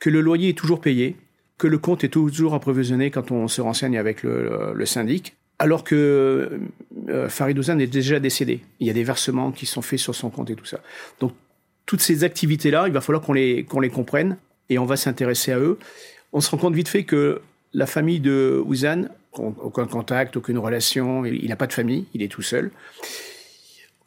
que 0.00 0.10
le 0.10 0.20
loyer 0.20 0.50
est 0.50 0.58
toujours 0.58 0.80
payé, 0.80 1.16
que 1.56 1.66
le 1.66 1.78
compte 1.78 2.04
est 2.04 2.08
toujours 2.08 2.54
approvisionné 2.54 3.10
quand 3.10 3.30
on 3.30 3.48
se 3.48 3.60
renseigne 3.60 3.96
avec 3.96 4.22
le, 4.22 4.84
syndic, 4.84 5.36
alors 5.58 5.82
que 5.82 6.60
euh, 7.08 7.28
Farid 7.28 7.58
Ouzan 7.58 7.78
est 7.78 7.88
déjà 7.88 8.20
décédé. 8.20 8.60
Il 8.78 8.86
y 8.86 8.90
a 8.90 8.92
des 8.92 9.02
versements 9.02 9.50
qui 9.50 9.66
sont 9.66 9.82
faits 9.82 9.98
sur 9.98 10.14
son 10.14 10.30
compte 10.30 10.50
et 10.50 10.54
tout 10.54 10.66
ça. 10.66 10.80
Donc, 11.18 11.32
toutes 11.86 12.00
ces 12.00 12.22
activités-là, 12.22 12.84
il 12.86 12.92
va 12.92 13.00
falloir 13.00 13.24
qu'on 13.24 13.32
les, 13.32 13.64
qu'on 13.64 13.80
les 13.80 13.88
comprenne 13.88 14.36
et 14.68 14.78
on 14.78 14.84
va 14.84 14.96
s'intéresser 14.96 15.52
à 15.52 15.58
eux. 15.58 15.78
On 16.32 16.40
se 16.40 16.50
rend 16.50 16.58
compte 16.58 16.74
vite 16.74 16.88
fait 16.88 17.04
que 17.04 17.40
la 17.72 17.86
famille 17.86 18.20
de 18.20 18.62
Ouzan, 18.64 19.08
aucun 19.32 19.86
contact, 19.86 20.36
aucune 20.36 20.58
relation, 20.58 21.24
il 21.24 21.48
n'a 21.48 21.56
pas 21.56 21.66
de 21.66 21.72
famille, 21.72 22.06
il 22.14 22.22
est 22.22 22.28
tout 22.28 22.42
seul. 22.42 22.70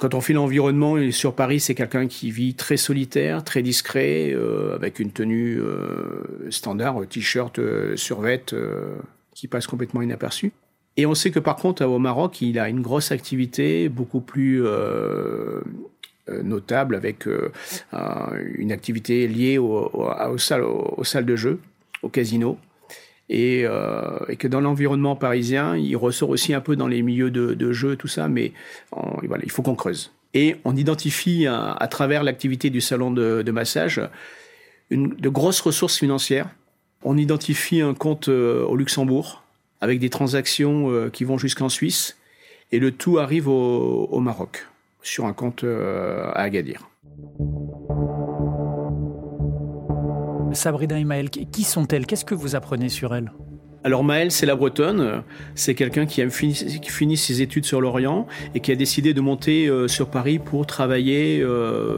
Quand 0.02 0.16
on 0.16 0.22
fait 0.22 0.34
l'environnement 0.34 0.96
sur 1.12 1.36
Paris, 1.36 1.60
c'est 1.60 1.76
quelqu'un 1.76 2.08
qui 2.08 2.32
vit 2.32 2.56
très 2.56 2.76
solitaire, 2.76 3.44
très 3.44 3.62
discret, 3.62 4.32
euh, 4.34 4.74
avec 4.74 4.98
une 4.98 5.12
tenue 5.12 5.62
euh, 5.62 6.50
standard, 6.50 7.08
t-shirt, 7.08 7.60
euh, 7.60 7.96
qui 9.36 9.48
passe 9.48 9.68
complètement 9.68 10.02
inaperçu. 10.02 10.54
Et 10.98 11.06
on 11.06 11.14
sait 11.14 11.30
que 11.30 11.38
par 11.38 11.56
contre, 11.56 11.86
au 11.86 12.00
Maroc, 12.00 12.42
il 12.42 12.58
a 12.58 12.68
une 12.68 12.82
grosse 12.82 13.12
activité, 13.12 13.90
beaucoup 13.90 14.22
plus 14.22 14.64
notable, 16.44 16.96
avec 16.96 17.28
une 17.94 18.72
activité 18.72 19.28
liée 19.28 19.60
aux, 19.60 20.38
salles, 20.40 20.64
aux 20.64 21.04
salles 21.04 21.28
de 21.28 21.36
jeu, 21.36 21.60
au 22.02 22.10
casino. 22.10 22.58
Euh, 23.32 24.20
et, 24.28 24.36
que 24.36 24.48
dans 24.48 24.62
l'environnement 24.62 25.16
parisien, 25.16 25.78
il 25.78 25.96
ressort 25.96 26.30
aussi 26.30 26.54
un 26.54 26.62
peu 26.62 26.76
dans 26.76 26.88
les 26.88 27.02
milieux 27.02 27.32
de, 27.32 27.54
de 27.54 27.72
jeu, 27.72 27.96
tout 27.96 28.08
ça, 28.08 28.28
mais 28.28 28.52
voilà, 28.92 29.44
il 29.44 29.52
faut 29.52 29.62
qu'on 29.62 29.76
creuse. 29.76 30.12
Et 30.34 30.58
on 30.64 30.76
identifie 30.76 31.48
à, 31.48 31.88
travers 31.90 32.24
l'activité 32.24 32.70
du 32.70 32.82
salon 32.82 33.12
de, 33.12 33.52
massage 33.52 34.02
une, 34.90 35.10
de 35.10 35.30
grosses 35.30 35.62
ressources 35.62 35.98
financières. 35.98 36.50
On 37.04 37.18
identifie 37.18 37.82
un 37.82 37.94
compte 37.94 38.30
euh, 38.30 38.64
au 38.66 38.76
Luxembourg 38.76 39.44
avec 39.82 40.00
des 40.00 40.10
transactions 40.10 40.92
euh, 40.92 41.10
qui 41.10 41.24
vont 41.24 41.38
jusqu'en 41.38 41.70
Suisse 41.70 42.18
et 42.72 42.80
le 42.80 42.92
tout 42.92 43.18
arrive 43.18 43.48
au 43.48 44.20
Maroc 44.20 44.68
sur 45.02 45.26
un 45.26 45.34
compte 45.34 45.66
à 45.66 46.40
Agadir. 46.40 46.90
Sabrina 50.54 51.00
et 51.00 51.04
Maël, 51.04 51.30
qui 51.30 51.64
sont-elles? 51.64 52.06
Qu'est-ce 52.06 52.26
que 52.26 52.36
vous 52.36 52.56
apprenez 52.56 52.90
sur 52.90 53.16
elles? 53.16 53.32
Alors 53.84 54.04
Maël, 54.04 54.32
c'est 54.32 54.46
la 54.46 54.56
Bretonne, 54.56 55.24
c'est 55.56 55.74
quelqu'un 55.74 56.06
qui 56.06 56.22
a 56.22 56.30
fini, 56.30 56.54
qui 56.54 57.18
ses 57.18 57.42
études 57.42 57.66
sur 57.66 57.82
l'Orient 57.82 58.28
et 58.54 58.60
qui 58.60 58.72
a 58.72 58.76
décidé 58.76 59.16
de 59.16 59.22
monter 59.22 59.68
euh, 59.68 59.88
sur 59.88 60.10
Paris 60.10 60.38
pour 60.38 60.68
travailler 60.68 61.42
euh, 61.42 61.98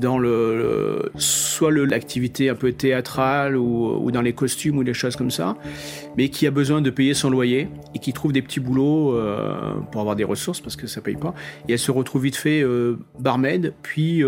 dans 0.00 0.18
le, 0.18 1.12
soit 1.14 1.70
l'activité 1.70 2.50
un 2.50 2.56
peu 2.56 2.72
théâtrale 2.72 3.56
ou, 3.56 4.10
dans 4.10 4.20
les 4.20 4.32
costumes 4.32 4.78
ou 4.78 4.84
des 4.84 4.94
choses 4.94 5.14
comme 5.14 5.30
ça, 5.30 5.56
mais 6.16 6.28
qui 6.28 6.44
a 6.48 6.50
besoin 6.50 6.80
de 6.80 6.90
payer 6.90 7.14
son 7.14 7.30
loyer 7.30 7.68
et 7.94 8.00
qui 8.00 8.12
trouve 8.12 8.32
des 8.32 8.42
petits 8.42 8.60
boulots 8.60 9.14
euh, 9.14 9.74
pour 9.92 10.00
avoir 10.00 10.16
des 10.16 10.24
ressources 10.24 10.60
parce 10.60 10.74
que 10.74 10.88
ça 10.88 11.00
paye 11.00 11.16
pas. 11.16 11.34
Et 11.68 11.74
elle 11.74 11.78
se 11.78 11.92
retrouve 11.92 12.24
vite 12.24 12.36
fait 12.36 12.64
barmaid, 13.20 13.74
puis 13.82 14.24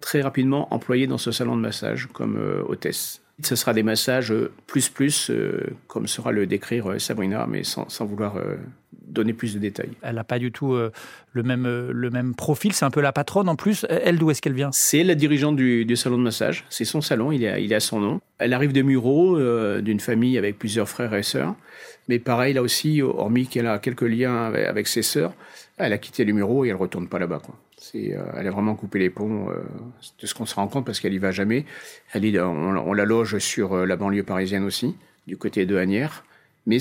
très 0.00 0.22
rapidement 0.22 0.72
employée 0.72 1.06
dans 1.06 1.18
ce 1.18 1.32
salon 1.32 1.56
de 1.56 1.60
massage 1.60 2.08
comme 2.12 2.36
euh, 2.36 2.62
hôtesse. 2.68 3.22
Ce 3.42 3.54
sera 3.54 3.72
des 3.72 3.84
massages 3.84 4.32
euh, 4.32 4.50
plus 4.66 4.88
plus, 4.88 5.30
euh, 5.30 5.64
comme 5.86 6.08
sera 6.08 6.32
le 6.32 6.46
décrire 6.46 7.00
Sabrina, 7.00 7.46
mais 7.48 7.62
sans, 7.62 7.86
vouloir 8.04 8.36
donner 8.92 9.32
plus 9.32 9.54
de 9.54 9.58
détails. 9.58 9.92
Elle 10.02 10.16
n'a 10.16 10.24
pas 10.24 10.38
du 10.38 10.52
tout 10.52 10.74
le, 10.74 11.42
même, 11.42 11.66
le 11.90 12.10
même 12.10 12.34
profil, 12.34 12.72
c'est 12.72 12.84
un 12.84 12.90
peu 12.90 13.00
la 13.00 13.12
patronne 13.12 13.48
en 13.48 13.56
plus. 13.56 13.86
Elle, 13.88 14.18
d'où 14.18 14.30
est-ce 14.30 14.42
qu'elle 14.42 14.54
vient? 14.54 14.70
C'est 14.72 15.04
la 15.04 15.14
dirigeante 15.14 15.56
du, 15.56 15.96
salon 15.96 16.18
de 16.18 16.22
massage, 16.22 16.64
c'est 16.68 16.84
son 16.84 17.00
salon, 17.00 17.32
il 17.32 17.46
a, 17.46 17.58
il 17.58 17.72
a 17.72 17.80
son 17.80 18.00
nom. 18.00 18.20
Elle 18.38 18.52
arrive 18.52 18.72
de 18.72 18.82
Muro, 18.82 19.38
d'une 19.80 20.00
famille 20.00 20.36
avec 20.36 20.58
plusieurs 20.58 20.88
frères 20.88 21.14
et 21.14 21.22
sœurs. 21.22 21.54
Mais 22.08 22.18
pareil, 22.18 22.54
là 22.54 22.62
aussi, 22.62 23.02
hormis 23.02 23.46
qu'elle 23.46 23.66
a 23.66 23.78
quelques 23.78 24.02
liens 24.02 24.46
avec, 24.46 24.88
ses 24.88 25.02
sœurs, 25.02 25.34
elle 25.76 25.92
a 25.92 25.98
quitté 25.98 26.24
les 26.24 26.32
Muro 26.32 26.64
et 26.64 26.68
elle 26.68 26.76
retourne 26.76 27.06
pas 27.06 27.18
là-bas. 27.18 27.40
Quoi. 27.44 27.54
Euh, 27.94 28.24
elle 28.36 28.46
a 28.46 28.50
vraiment 28.50 28.74
coupé 28.74 28.98
les 28.98 29.10
ponts 29.10 29.50
euh, 29.50 29.62
de 30.20 30.26
ce 30.26 30.34
qu'on 30.34 30.46
se 30.46 30.54
rend 30.54 30.68
compte 30.68 30.84
parce 30.84 31.00
qu'elle 31.00 31.14
y 31.14 31.18
va 31.18 31.30
jamais. 31.30 31.64
Elle 32.12 32.24
est, 32.24 32.40
on, 32.40 32.92
la 32.92 33.04
loge 33.04 33.38
sur 33.38 33.72
euh, 33.74 33.86
la 33.86 33.96
banlieue 33.96 34.22
parisienne 34.22 34.64
aussi, 34.64 34.96
du 35.26 35.36
côté 35.36 35.66
de 35.66 35.76
Agnières. 35.76 36.24
Mais 36.66 36.78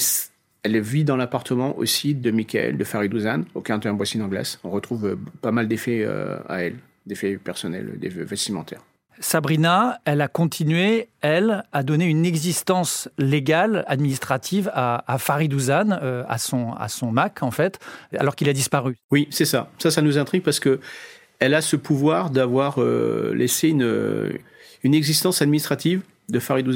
elle 0.64 0.80
vit 0.82 1.04
dans 1.04 1.16
l'appartement 1.16 1.78
aussi 1.78 2.14
de 2.14 2.32
Michael, 2.32 2.78
de 2.78 2.84
Faridouzane, 2.84 3.46
au 3.56 3.62
41 3.62 3.94
Boissy 3.94 4.22
en 4.22 4.28
glace. 4.28 4.60
On 4.64 4.70
retrouve 4.70 5.18
pas 5.42 5.52
mal 5.52 5.68
d'effets 5.68 6.06
à 6.06 6.64
elle, 6.64 6.76
d'effets 7.06 7.38
personnels, 7.38 7.98
des 7.98 8.10
vestimentaires. 8.10 8.82
Sabrina, 9.20 10.00
elle 10.06 10.22
a 10.22 10.28
continué, 10.28 11.10
elle, 11.22 11.64
à 11.72 11.84
donner 11.84 12.06
une 12.06 12.26
existence 12.26 13.10
légale, 13.18 13.84
administrative 13.88 14.70
à, 14.74 15.04
à 15.08 15.18
euh, 15.18 16.24
à, 16.28 16.38
son, 16.38 16.74
à 16.74 16.88
son 16.88 17.12
Mac, 17.12 17.42
en 17.42 17.52
fait, 17.52 17.80
alors 18.18 18.36
qu'il 18.36 18.50
a 18.50 18.54
disparu. 18.54 18.96
Oui, 19.12 19.28
c'est 19.32 19.46
ça. 19.46 19.70
Ça, 19.80 19.92
ça 19.92 20.02
nous 20.02 20.18
intrigue 20.18 20.44
parce 20.44 20.60
que 20.60 20.80
elle 21.40 21.54
a 21.54 21.62
ce 21.62 21.76
pouvoir 21.76 22.30
d'avoir 22.30 22.82
euh, 22.82 23.34
laissé 23.36 23.70
une, 23.70 24.40
une 24.84 24.94
existence 24.94 25.42
administrative 25.42 26.02
de 26.30 26.40
Farid 26.40 26.68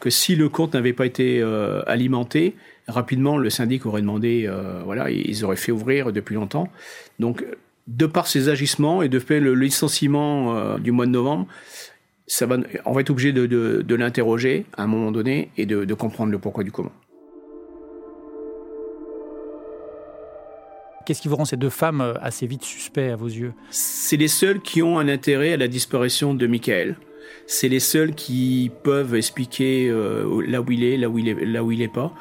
que 0.00 0.10
si 0.10 0.34
le 0.34 0.48
compte 0.48 0.74
n'avait 0.74 0.92
pas 0.92 1.06
été 1.06 1.40
euh, 1.40 1.82
alimenté, 1.86 2.56
rapidement, 2.88 3.36
le 3.36 3.50
syndic 3.50 3.86
aurait 3.86 4.00
demandé, 4.00 4.50
voilà, 4.84 5.10
ils 5.10 5.44
auraient 5.44 5.56
fait 5.56 5.72
ouvrir 5.72 6.10
depuis 6.10 6.34
longtemps. 6.34 6.68
Donc, 7.18 7.44
de 7.88 8.06
par 8.06 8.28
ses 8.28 8.48
agissements 8.48 9.02
et 9.02 9.08
de 9.08 9.18
fait 9.18 9.40
le 9.40 9.54
licenciement 9.54 10.78
du 10.78 10.92
mois 10.92 11.06
de 11.06 11.10
novembre, 11.10 11.48
ça 12.28 12.46
va, 12.46 12.58
on 12.84 12.92
va 12.92 13.00
être 13.00 13.10
obligé 13.10 13.32
de, 13.32 13.94
l'interroger 13.94 14.66
à 14.76 14.84
un 14.84 14.86
moment 14.86 15.10
donné 15.10 15.50
et 15.56 15.66
de, 15.66 15.94
comprendre 15.94 16.30
le 16.30 16.38
pourquoi 16.38 16.62
du 16.62 16.70
comment. 16.70 16.92
Qu'est-ce 21.06 21.22
qui 21.22 21.28
vous 21.28 21.36
rend 21.36 21.46
ces 21.46 21.56
deux 21.56 21.70
femmes 21.70 22.02
euh, 22.02 22.12
assez 22.20 22.46
vite 22.46 22.62
suspects 22.62 23.10
à 23.10 23.16
vos 23.16 23.28
yeux? 23.28 23.54
C'est 23.70 24.18
les 24.18 24.28
seuls 24.28 24.60
qui 24.60 24.82
ont 24.82 24.98
un 24.98 25.08
intérêt 25.08 25.54
à 25.54 25.56
la 25.56 25.66
disparition 25.66 26.34
de 26.34 26.46
Michael. 26.46 26.96
C'est 27.46 27.70
les 27.70 27.80
seuls 27.80 28.14
qui 28.14 28.70
peuvent 28.82 29.14
expliquer 29.14 29.88
euh, 29.88 30.42
là 30.46 30.60
où 30.60 30.70
il 30.70 30.84
est, 30.84 30.98
là 30.98 31.08
où 31.08 31.18
il 31.18 31.28
est, 31.28 31.46
là 31.46 31.64
où 31.64 31.72
il 31.72 31.80
est 31.80 31.92
pas. 31.92 32.12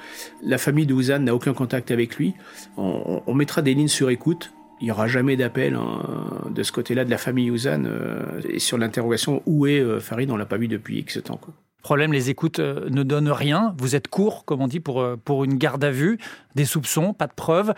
La 0.42 0.58
famille 0.58 0.86
de 0.86 0.94
Ouzan 0.94 1.20
n'a 1.20 1.36
aucun 1.36 1.54
contact 1.54 1.92
avec 1.92 2.16
lui. 2.16 2.34
on 2.78 3.34
mettra 3.34 3.62
des 3.62 3.74
lignes 3.74 3.90
sur 3.90 4.10
écoute 4.10 4.54
il 4.80 4.86
n'y 4.86 4.92
aura 4.92 5.08
jamais 5.08 5.36
d'appel 5.36 5.76
hein, 5.76 6.02
de 6.50 6.64
ce 6.64 6.72
côté-là 6.72 7.06
de 7.06 7.10
la 7.10 7.18
famille 7.18 7.50
Ouzan. 7.50 7.86
Euh, 7.86 8.42
et 8.48 8.60
sur 8.60 8.78
l'interrogation, 8.78 9.42
où 9.46 9.66
est 9.66 9.80
euh, 9.80 10.00
Farid? 10.00 10.30
On 10.32 10.38
l'a 10.38 10.46
pas 10.46 10.58
vu 10.58 10.68
depuis 10.68 11.00
X 11.00 11.22
temps. 11.24 11.38
Quoi. 11.38 11.54
Problème, 11.82 12.14
les 12.14 12.30
écoutes 12.30 12.60
euh, 12.60 12.88
ne 12.90 13.04
donnent 13.04 13.32
rien. 13.32 13.74
Vous 13.80 13.96
êtes 13.96 14.08
court, 14.08 14.46
comme 14.46 14.62
on 14.62 14.68
dit, 14.68 14.80
pour, 14.80 15.04
pour 15.24 15.44
une 15.44 15.56
garde 15.56 15.84
à 15.84 15.92
vue, 15.92 16.20
des 16.56 16.66
soupçons, 16.66 17.14
pas 17.14 17.28
de 17.28 17.34
preuves. 17.34 17.74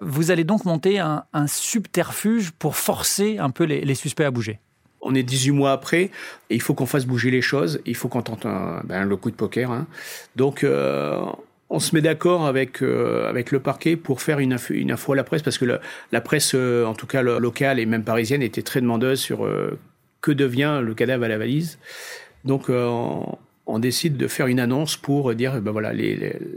Vous 0.00 0.30
allez 0.30 0.44
donc 0.44 0.64
monter 0.64 0.98
un, 0.98 1.24
subterfuge 1.46 2.52
pour 2.52 2.76
forcer 2.76 3.38
un 3.38 3.50
peu 3.50 3.64
les, 3.64 3.94
suspects 3.94 4.24
à 4.24 4.30
bouger. 4.30 4.60
On 5.00 5.14
est 5.14 5.22
18 5.22 5.50
mois 5.50 5.72
après, 5.72 6.04
et 6.48 6.54
il 6.54 6.62
faut 6.62 6.72
qu'on 6.74 6.86
fasse 6.86 7.04
bouger 7.04 7.30
les 7.30 7.42
choses. 7.42 7.80
Il 7.84 7.94
faut 7.94 8.08
qu'on 8.08 8.22
tente 8.22 8.46
ben, 8.84 9.04
le 9.04 9.16
coup 9.16 9.30
de 9.30 9.36
poker. 9.36 9.70
Hein. 9.70 9.86
Donc, 10.34 10.64
on 11.70 11.80
se 11.80 11.94
met 11.94 12.02
d'accord 12.02 12.46
avec 12.46 12.82
euh, 12.82 13.28
avec 13.28 13.50
le 13.50 13.60
parquet 13.60 13.96
pour 13.96 14.22
faire 14.22 14.38
une 14.38 14.52
info, 14.52 14.74
une 14.74 14.92
info 14.92 15.12
à 15.12 15.16
la 15.16 15.24
presse 15.24 15.42
parce 15.42 15.58
que 15.58 15.80
la 16.12 16.20
presse, 16.20 16.52
euh, 16.54 16.84
en 16.84 16.94
tout 16.94 17.06
cas 17.06 17.22
locale 17.22 17.78
et 17.80 17.86
même 17.86 18.04
parisienne, 18.04 18.42
était 18.42 18.62
très 18.62 18.80
demandeuse 18.80 19.20
sur 19.20 19.44
euh, 19.44 19.78
que 20.20 20.30
devient 20.30 20.80
le 20.82 20.94
cadavre 20.94 21.24
à 21.24 21.28
la 21.28 21.38
valise. 21.38 21.78
Donc 22.44 22.68
on, 22.68 23.78
décide 23.78 24.16
de 24.16 24.28
faire 24.28 24.46
une 24.46 24.60
annonce 24.60 24.96
pour 24.96 25.34
dire 25.34 25.60
ben 25.60 25.72
voilà 25.72 25.92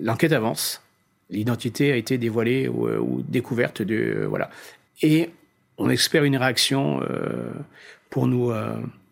l'enquête 0.02 0.34
avance, 0.34 0.84
l'identité 1.30 1.92
a 1.92 1.96
été 1.96 2.18
dévoilée 2.18 2.68
ou, 2.68 3.24
découverte 3.28 3.82
de 3.82 4.26
voilà 4.28 4.50
et 5.02 5.30
on 5.78 5.90
espère 5.90 6.26
une 6.26 6.36
réaction 6.38 7.02
pour 8.10 8.28
nous 8.28 8.52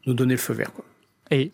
nous 0.06 0.14
donner 0.14 0.34
le 0.34 0.40
feu 0.40 0.54
vert 0.54 0.74
quoi. 0.74 0.86
Et? 1.32 1.52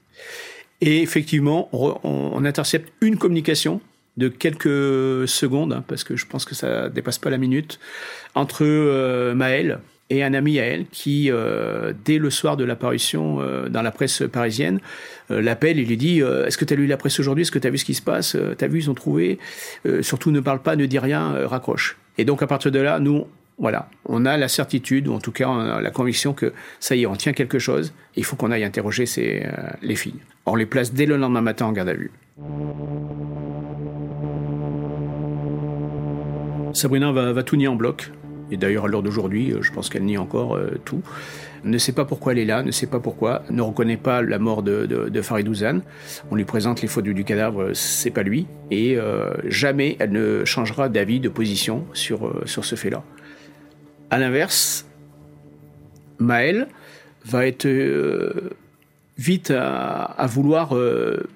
Et 0.82 1.04
effectivement, 1.04 1.70
on 1.72 2.44
intercepte 2.44 2.92
une 3.02 3.18
communication 3.18 3.82
de 4.18 4.28
quelques 4.28 5.28
secondes, 5.28 5.74
hein, 5.74 5.84
parce 5.88 6.04
que 6.04 6.16
je 6.16 6.26
pense 6.26 6.46
que 6.46 6.56
ça 6.56 6.90
dépasse 6.90 7.18
pas 7.18 7.30
la 7.30 7.38
minute, 7.38 7.80
entre 8.36 8.64
euh, 8.64 9.34
Maël 9.34 9.80
et 10.10 10.24
un 10.24 10.34
ami 10.34 10.60
à 10.60 10.66
elle 10.66 10.86
qui, 10.88 11.32
euh, 11.32 11.94
dès 12.04 12.18
le 12.18 12.30
soir 12.30 12.58
de 12.58 12.66
l'apparition 12.66 13.40
euh, 13.40 13.70
dans 13.70 13.82
la 13.82 13.92
presse 13.92 14.24
parisienne, 14.32 14.80
l'appelle 15.30 15.80
et 15.80 15.86
lui 15.86 15.96
dit 15.96 16.20
Est-ce 16.20 16.58
que 16.58 16.66
tu 16.66 16.74
as 16.74 16.76
lu 16.76 16.88
la 16.88 16.98
presse 16.98 17.18
aujourd'hui? 17.22 17.44
Est-ce 17.44 17.52
que 17.52 17.60
tu 17.60 17.68
as 17.68 17.70
vu 17.70 17.78
ce 17.78 17.86
qui 17.86 17.94
se 17.94 18.02
passe? 18.02 18.36
Tu 18.58 18.66
as 18.66 18.68
vu, 18.68 18.80
ils 18.80 18.90
ont 18.90 18.94
trouvé? 18.94 19.40
Surtout 20.02 20.30
ne 20.32 20.42
parle 20.42 20.62
pas, 20.62 20.76
ne 20.76 20.86
dis 20.86 21.00
rien, 21.00 21.48
raccroche. 21.48 21.98
Et 22.18 22.26
donc 22.26 22.42
à 22.44 22.48
partir 22.48 22.70
de 22.70 22.80
là, 22.80 23.00
nous, 23.00 23.28
voilà, 23.62 23.90
on 24.06 24.26
a 24.26 24.38
la 24.38 24.48
certitude, 24.48 25.08
ou 25.08 25.14
en 25.14 25.20
tout 25.20 25.32
cas 25.32 25.48
on 25.48 25.60
a 25.60 25.82
la 25.82 25.92
conviction 25.92 26.34
que 26.34 26.52
ça 26.80 26.96
y 26.96 27.04
est, 27.04 27.06
on 27.06 27.16
tient 27.16 27.32
quelque 27.32 27.60
chose, 27.60 27.94
il 28.16 28.26
faut 28.26 28.36
qu'on 28.36 28.52
aille 28.52 28.64
interroger 28.64 29.06
ces, 29.06 29.44
euh, 29.46 29.52
les 29.84 29.96
filles. 29.96 30.20
On 30.48 30.56
les 30.56 30.66
place 30.66 30.94
dès 30.94 31.06
le 31.06 31.16
lendemain 31.16 31.42
matin 31.42 31.68
en 31.68 31.72
garde 31.72 31.90
à 31.90 31.94
vue. 31.94 32.12
Sabrina 36.82 37.12
va, 37.12 37.44
tout 37.44 37.56
nier 37.56 37.68
en 37.68 37.76
bloc. 37.76 38.12
Et 38.50 38.58
d'ailleurs, 38.58 38.86
à 38.86 38.88
l'heure 38.88 39.04
d'aujourd'hui, 39.04 39.52
euh, 39.52 39.62
je 39.62 39.72
pense 39.72 39.90
qu'elle 39.90 40.04
nie 40.04 40.18
encore 40.18 40.56
euh, 40.56 40.80
tout. 40.84 41.04
Ne 41.64 41.78
sait 41.78 41.92
pas 41.92 42.06
pourquoi 42.06 42.32
elle 42.32 42.40
est 42.40 42.46
là, 42.46 42.64
ne 42.64 42.72
sait 42.72 42.88
pas 42.88 43.00
pourquoi, 43.00 43.44
ne 43.52 43.62
reconnaît 43.62 43.98
pas 43.98 44.24
la 44.24 44.40
mort 44.40 44.64
de, 44.64 44.88
de. 44.88 45.22
On 46.32 46.36
lui 46.36 46.44
présente 46.44 46.82
les 46.82 46.88
photos 46.88 47.14
du 47.14 47.24
cadavre, 47.24 47.74
c'est 47.74 48.10
pas 48.10 48.24
lui. 48.24 48.48
Et 48.72 48.98
euh, 48.98 49.30
jamais 49.46 49.96
elle 50.00 50.12
ne 50.12 50.44
changera 50.44 50.90
d'avis, 50.90 51.20
de 51.20 51.30
position 51.30 51.86
sur, 51.94 52.28
euh, 52.28 52.44
ce 52.46 52.76
fait-là. 52.76 53.04
À 54.10 54.18
l'inverse, 54.18 54.88
Maël 56.18 56.68
va 57.26 57.46
être 57.46 57.68
euh, 57.68 58.50
vite 59.20 59.52
à, 59.56 60.26
vouloir 60.28 60.76
euh, 60.76 61.28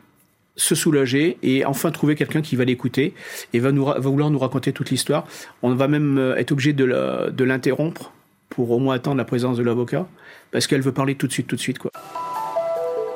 se 0.56 0.76
soulager 0.76 1.38
et 1.44 1.66
enfin 1.66 1.92
trouver 1.92 2.16
quelqu'un 2.16 2.42
qui 2.42 2.56
va 2.56 2.66
l'écouter 2.66 3.14
et 3.54 3.60
va, 3.60 3.72
nous, 3.72 3.86
va 3.86 4.00
vouloir 4.00 4.30
nous 4.30 4.40
raconter 4.40 4.72
toute 4.74 4.90
l'histoire. 4.90 5.26
On 5.62 5.74
va 5.74 5.88
même 5.88 6.18
euh, 6.18 6.36
être 6.36 6.52
obligé 6.52 6.74
de, 6.74 7.44
l'interrompre 7.44 8.14
pour 8.50 8.72
au 8.72 8.80
moins 8.80 8.96
attendre 8.96 9.18
la 9.18 9.26
présence 9.26 9.58
de 9.58 9.64
l'avocat 9.64 10.08
parce 10.52 10.68
qu'elle 10.68 10.82
veut 10.82 10.94
parler 10.94 11.16
tout 11.16 11.28
de 11.28 11.32
suite, 11.32 11.48
tout 11.48 11.56
de 11.56 11.62
suite. 11.62 11.80
Quoi. 11.80 11.92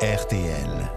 RTL. 0.01 0.89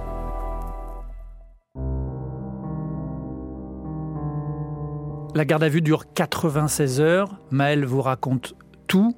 La 5.34 5.44
garde 5.46 5.62
à 5.62 5.68
vue 5.68 5.80
dure 5.80 6.12
96 6.12 7.00
heures. 7.00 7.38
Maël 7.50 7.84
vous 7.84 8.02
raconte 8.02 8.54
tout, 8.86 9.16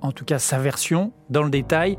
en 0.00 0.12
tout 0.12 0.24
cas 0.24 0.38
sa 0.38 0.58
version, 0.58 1.12
dans 1.30 1.42
le 1.42 1.50
détail. 1.50 1.96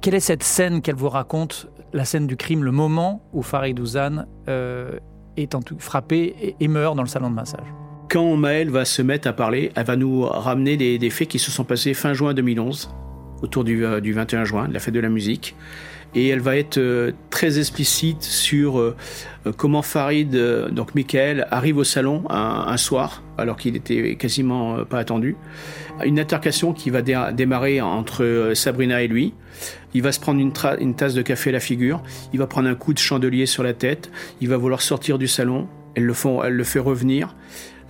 Quelle 0.00 0.14
est 0.14 0.20
cette 0.20 0.42
scène 0.42 0.82
qu'elle 0.82 0.96
vous 0.96 1.08
raconte, 1.08 1.68
la 1.96 2.04
scène 2.04 2.26
du 2.26 2.36
crime, 2.36 2.62
le 2.62 2.72
moment 2.72 3.22
où 3.32 3.42
Farid 3.42 3.80
Ouzan 3.80 4.26
euh, 4.48 4.98
est 5.36 5.54
en 5.54 5.62
tout, 5.62 5.76
frappé 5.78 6.54
et, 6.60 6.68
meurt 6.68 6.94
dans 6.94 7.02
le 7.02 7.08
salon 7.08 7.30
de 7.30 7.34
massage 7.34 7.66
Quand 8.10 8.36
Maël 8.36 8.70
va 8.70 8.84
se 8.84 9.00
mettre 9.02 9.26
à 9.28 9.32
parler, 9.32 9.72
elle 9.74 9.86
va 9.86 9.96
nous 9.96 10.22
ramener 10.22 10.76
des, 10.76 11.10
faits 11.10 11.28
qui 11.28 11.38
se 11.38 11.50
sont 11.50 11.64
passés 11.64 11.94
fin 11.94 12.12
juin 12.12 12.34
2011, 12.34 12.90
autour 13.42 13.64
du, 13.64 13.84
euh, 13.84 14.00
du 14.00 14.12
21 14.12 14.44
juin, 14.44 14.68
de 14.68 14.74
la 14.74 14.78
fête 14.78 14.94
de 14.94 15.00
la 15.00 15.08
musique 15.08 15.56
et 16.16 16.28
elle 16.28 16.40
va 16.40 16.56
être 16.56 16.78
euh, 16.78 17.12
très 17.30 17.58
explicite 17.58 18.22
sur 18.22 18.78
euh, 18.78 18.96
comment 19.56 19.82
Farid, 19.82 20.34
euh, 20.34 20.70
donc 20.70 20.94
Michael, 20.94 21.46
arrive 21.50 21.76
au 21.76 21.84
salon 21.84 22.24
un, 22.30 22.76
soir, 22.78 23.22
alors 23.36 23.56
qu'il 23.56 23.76
était 23.76 24.16
quasiment 24.16 24.84
pas 24.84 24.98
attendu. 24.98 25.36
Une 26.04 26.18
altercation 26.18 26.72
qui 26.72 26.90
va 26.90 27.02
dé 27.02 27.18
démarrer 27.34 27.80
entre 27.80 28.52
Sabrina 28.54 29.02
et 29.02 29.08
lui. 29.08 29.34
Il 29.96 30.02
va 30.02 30.12
se 30.12 30.20
prendre 30.20 30.40
une, 30.40 30.52
tasse 30.94 31.14
de 31.14 31.22
café 31.22 31.48
à 31.48 31.54
la 31.54 31.60
figure, 31.60 32.02
il 32.34 32.38
va 32.38 32.46
prendre 32.46 32.68
un 32.68 32.74
coup 32.74 32.92
de 32.92 32.98
chandelier 32.98 33.46
sur 33.46 33.62
la 33.62 33.72
tête, 33.72 34.10
il 34.42 34.48
va 34.50 34.58
vouloir 34.58 34.82
sortir 34.82 35.16
du 35.16 35.26
salon, 35.26 35.68
elle 35.94 36.04
le, 36.04 36.64
fait 36.64 36.78
revenir. 36.78 37.34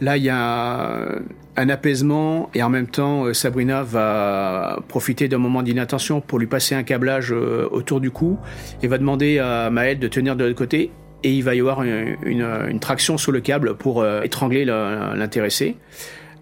Là, 0.00 0.16
il 0.16 0.22
y 0.22 0.28
a 0.28 1.18
un 1.56 1.68
apaisement 1.68 2.48
et 2.54 2.62
en 2.62 2.68
même 2.68 2.86
temps, 2.86 3.34
Sabrina 3.34 3.82
va 3.82 4.78
profiter 4.86 5.26
d'un 5.26 5.38
moment 5.38 5.64
d'inattention 5.64 6.20
pour 6.20 6.38
lui 6.38 6.46
passer 6.46 6.76
un 6.76 6.84
câblage 6.84 7.32
autour 7.32 8.00
du 8.00 8.12
cou 8.12 8.38
et 8.84 8.86
va 8.86 8.98
demander 8.98 9.40
à 9.40 9.68
Maël 9.70 9.98
de 9.98 10.06
tenir 10.06 10.36
de 10.36 10.44
l'autre 10.44 10.56
côté 10.56 10.92
et 11.24 11.32
il 11.32 11.42
va 11.42 11.56
y 11.56 11.58
avoir 11.58 11.82
une, 11.82 12.78
traction 12.80 13.18
sur 13.18 13.32
le 13.32 13.40
câble 13.40 13.74
pour 13.74 14.06
étrangler 14.22 14.64
l'intéressé. 14.64 15.74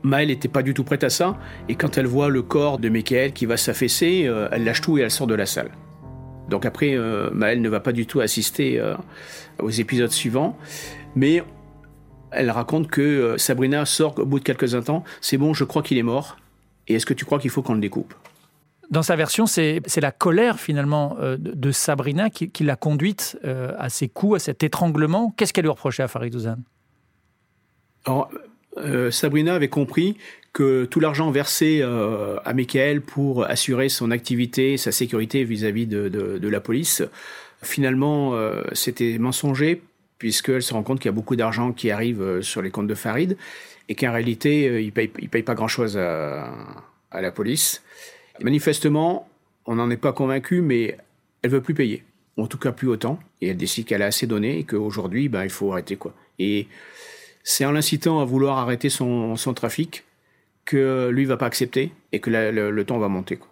Maëlle 0.05 0.29
n'était 0.29 0.49
pas 0.49 0.63
du 0.63 0.75
tout 0.75 0.85
prête 0.85 1.03
à 1.03 1.11
ça 1.11 1.37
et 1.69 1.75
quand 1.75 1.99
elle 1.99 2.07
voit 2.07 2.29
le 2.29 2.43
corps 2.43 2.79
de 2.79 2.89
Michael 2.89 3.33
qui 3.33 3.47
va 3.47 3.57
s'affaisser, 3.57 4.31
elle 4.53 4.65
lâche 4.65 4.81
tout 4.81 4.99
et 4.99 5.01
elle 5.01 5.11
sort 5.11 5.27
de 5.27 5.35
la 5.35 5.47
salle. 5.47 5.71
Donc 6.49 6.67
après, 6.67 6.97
Maëlle 7.33 7.63
ne 7.63 7.69
va 7.69 7.81
pas 7.81 7.93
du 7.93 8.07
tout 8.07 8.21
assister 8.21 8.81
aux 9.59 9.71
épisodes 9.71 10.11
suivants, 10.11 10.57
mais 11.17 11.43
elle 12.31 12.51
raconte 12.51 12.89
que 12.89 13.37
Sabrina 13.39 13.87
sort 13.87 14.19
au 14.19 14.27
bout 14.27 14.39
de 14.41 14.45
quelques 14.45 14.75
instants. 14.75 15.05
C'est 15.21 15.39
bon, 15.39 15.55
je 15.55 15.65
crois 15.65 15.83
qu'il 15.83 15.97
est 15.97 16.03
mort. 16.03 16.37
Et 16.89 16.95
est-ce 16.95 17.07
que 17.07 17.15
tu 17.15 17.25
crois 17.25 17.39
qu'il 17.39 17.51
faut 17.51 17.63
qu'on 17.63 17.75
le 17.75 17.81
découpe? 17.81 18.15
Dans 18.91 19.03
sa 19.03 19.17
version, 19.17 19.47
c'est 19.47 19.81
la 20.01 20.13
colère 20.13 20.61
finalement 20.61 21.17
euh, 21.21 21.37
de 21.39 21.73
Sabrina 21.73 22.31
qui, 22.31 22.51
qui 22.51 22.65
l'a 22.65 22.77
conduite 22.77 23.39
euh, 23.45 23.73
à 23.79 23.89
ces 23.89 24.09
coups, 24.09 24.37
à 24.37 24.39
cet 24.39 24.63
étranglement. 24.63 25.33
Qu'est-ce 25.37 25.53
qu'elle 25.53 25.65
lui 25.65 25.71
reprochait 25.71 26.03
à 26.03 26.09
Farid 26.09 26.35
Ouzan 26.35 26.59
Alors, 28.05 28.31
euh, 28.79 29.11
Sabrina 29.11 29.55
avait 29.55 29.69
compris 29.69 30.17
que 30.53 30.85
tout 30.85 31.01
l'argent 31.01 31.31
versé 31.31 31.81
euh, 31.83 32.37
à 32.45 32.55
Michael 32.55 33.01
pour 33.01 33.45
assurer 33.45 33.89
son 33.89 34.11
activité, 34.11 34.77
sa 34.77 34.93
sécurité 34.93 35.45
vis-à-vis 35.45 35.87
-vis 35.87 35.89
de, 35.89 36.49
la 36.49 36.61
police, 36.61 37.03
finalement, 37.63 38.35
euh, 38.35 38.63
c'était 38.73 39.19
mensonger 39.19 39.83
puisqu'elle 40.19 40.63
se 40.63 40.73
rend 40.73 40.83
compte 40.83 41.01
qu'il 41.01 41.09
y 41.09 41.15
a 41.15 41.19
beaucoup 41.21 41.37
d'argent 41.37 41.73
qui 41.73 41.91
arrive 41.91 42.41
sur 42.41 42.63
les 42.63 42.71
comptes 42.71 42.87
de 42.87 42.95
Farid 42.95 43.37
et 43.89 43.95
qu'en 43.95 44.13
réalité, 44.13 44.81
il 44.81 44.87
ne 44.87 44.91
paye, 44.91 45.43
pas 45.43 45.55
grand-chose 45.55 45.99
à, 45.99 46.51
la 47.13 47.31
police. 47.31 47.83
Manifestement, 48.41 49.29
on 49.67 49.75
n'en 49.75 49.91
est 49.91 49.99
pas 49.99 50.13
convaincu, 50.13 50.63
mais 50.63 50.97
elle 51.43 51.51
veut 51.51 51.61
plus 51.61 51.75
payer, 51.75 52.05
en 52.39 52.47
tout 52.47 52.59
cas 52.59 52.73
plus 52.73 52.89
autant, 52.89 53.19
et 53.43 53.49
elle 53.49 53.57
décide 53.57 53.85
qu'elle 53.87 54.03
a 54.03 54.07
assez 54.07 54.27
donné 54.27 54.59
et 54.59 54.65
qu'aujourd'hui, 54.65 55.29
ben, 55.29 55.45
il 55.45 55.51
faut 55.51 55.71
arrêter. 55.73 55.97
quoi. 55.97 56.15
Et 56.39 56.69
c'est 57.45 57.65
en 57.65 57.71
l'incitant 57.73 58.21
à 58.21 58.25
vouloir 58.25 58.59
arrêter 58.59 58.89
son, 58.89 59.37
son 59.37 59.55
trafic 59.55 60.05
que 60.65 61.09
lui 61.11 61.27
va 61.27 61.37
pas 61.37 61.47
accepter 61.47 61.93
et 62.11 62.19
que 62.19 62.31
la, 62.31 62.51
le, 62.51 62.71
le, 62.71 62.85
temps 62.85 62.99
va 62.99 63.09
monter. 63.09 63.37
Quoi. 63.37 63.49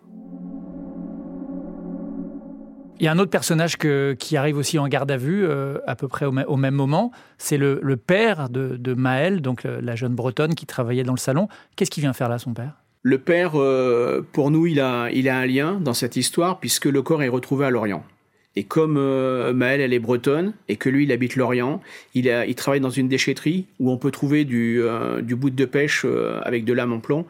Il 2.98 3.05
y 3.05 3.09
a 3.09 3.12
un 3.12 3.18
autre 3.18 3.31
personnage 3.31 3.76
que, 3.76 4.16
qui 4.18 4.37
arrive 4.37 4.57
aussi 4.57 4.78
en 4.78 4.88
garde 4.88 5.11
à 5.11 5.18
vue 5.18 5.44
euh, 5.44 5.78
à 5.87 5.94
peu 5.94 6.09
près 6.09 6.24
au, 6.24 6.33
au 6.33 6.57
même 6.57 6.74
moment. 6.74 7.12
C'est 7.37 7.59
le, 7.59 7.81
le, 7.83 7.96
père 7.96 8.48
de, 8.48 8.76
de 8.76 8.94
Maëlle, 8.94 9.42
donc 9.42 9.64
la 9.64 9.94
jeune 9.94 10.14
bretonne 10.14 10.55
qui 10.55 10.64
travaillait 10.66 11.02
dans 11.05 11.12
le 11.12 11.18
salon. 11.18 11.48
Qu'est-ce 11.76 11.90
qu'il 11.90 12.00
vient 12.00 12.14
faire 12.14 12.31
là, 12.31 12.38
son 12.38 12.55
père? 12.55 12.83
Le 13.02 13.18
père, 13.18 13.61
euh, 13.61 14.26
pour 14.33 14.50
nous, 14.50 14.66
il 14.66 14.81
a, 14.81 15.11
il 15.11 15.28
a 15.28 15.37
un 15.37 15.44
lien 15.44 15.81
dans 15.81 15.94
cette 15.94 16.16
histoire 16.16 16.61
puisque 16.61 16.87
le 16.87 17.02
corps 17.02 17.22
est 17.22 17.28
retrouvé 17.28 17.66
à 17.66 17.70
Lorient. 17.70 18.05
Et 18.54 18.64
comme 18.64 18.96
euh, 18.98 19.52
Maëlle, 19.54 19.80
elle 19.80 19.94
est 19.94 19.98
bretonne 19.98 20.52
et 20.68 20.76
que 20.76 20.88
lui, 20.88 21.04
il 21.04 21.12
habite 21.12 21.36
Lorient, 21.36 21.80
il, 22.14 22.54
travaille 22.54 22.80
dans 22.80 22.90
une 22.90 23.08
déchetterie 23.08 23.66
où 23.80 23.90
on 23.90 23.96
peut 23.96 24.10
trouver 24.10 24.44
du, 24.44 24.82
euh, 24.82 25.22
bout 25.22 25.50
de 25.50 25.64
pêche 25.64 26.02
euh, 26.04 26.38
avec 26.42 26.64
de 26.64 26.72
lame 26.72 26.92
en 26.92 27.00
plomb. 27.00 27.24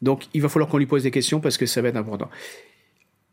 Donc, 0.00 0.24
il 0.32 0.40
va 0.40 0.48
falloir 0.48 0.68
qu'on 0.70 0.78
lui 0.78 0.86
pose 0.86 1.02
des 1.02 1.10
questions 1.10 1.40
parce 1.40 1.58
que 1.58 1.66
ça 1.66 1.82
va 1.82 1.88
être 1.88 1.96
important. 1.96 2.30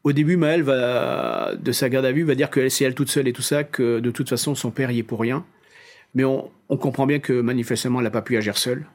Au 0.03 0.11
début, 0.11 0.37
Maëlle, 0.37 0.63
va, 0.63 1.53
de 1.55 1.71
sa 1.71 1.89
garde 1.89 2.05
à 2.05 2.11
vue, 2.11 2.23
va 2.23 2.35
dire 2.35 2.49
que 2.49 2.67
c'est 2.69 2.85
elle 2.85 2.95
toute 2.95 3.09
seule 3.09 3.27
et 3.27 3.33
tout 3.33 3.41
ça, 3.41 3.63
que 3.63 3.99
de 3.99 4.11
toute 4.11 4.29
façon, 4.29 4.53
son 4.53 4.71
père 4.71 4.91
y 4.91 4.99
est 4.99 5.03
pour 5.03 5.19
rien. 5.19 5.45
Mais 6.15 6.23
on, 6.25 6.49
on 6.67 6.77
comprend 6.77 7.05
bien 7.05 7.19
que 7.19 7.33
manifestement, 7.41 7.99
elle 7.99 8.05
n'a 8.05 8.11
pas 8.11 8.21
pu 8.21 8.37
agir 8.37 8.57
seule. 8.57 8.85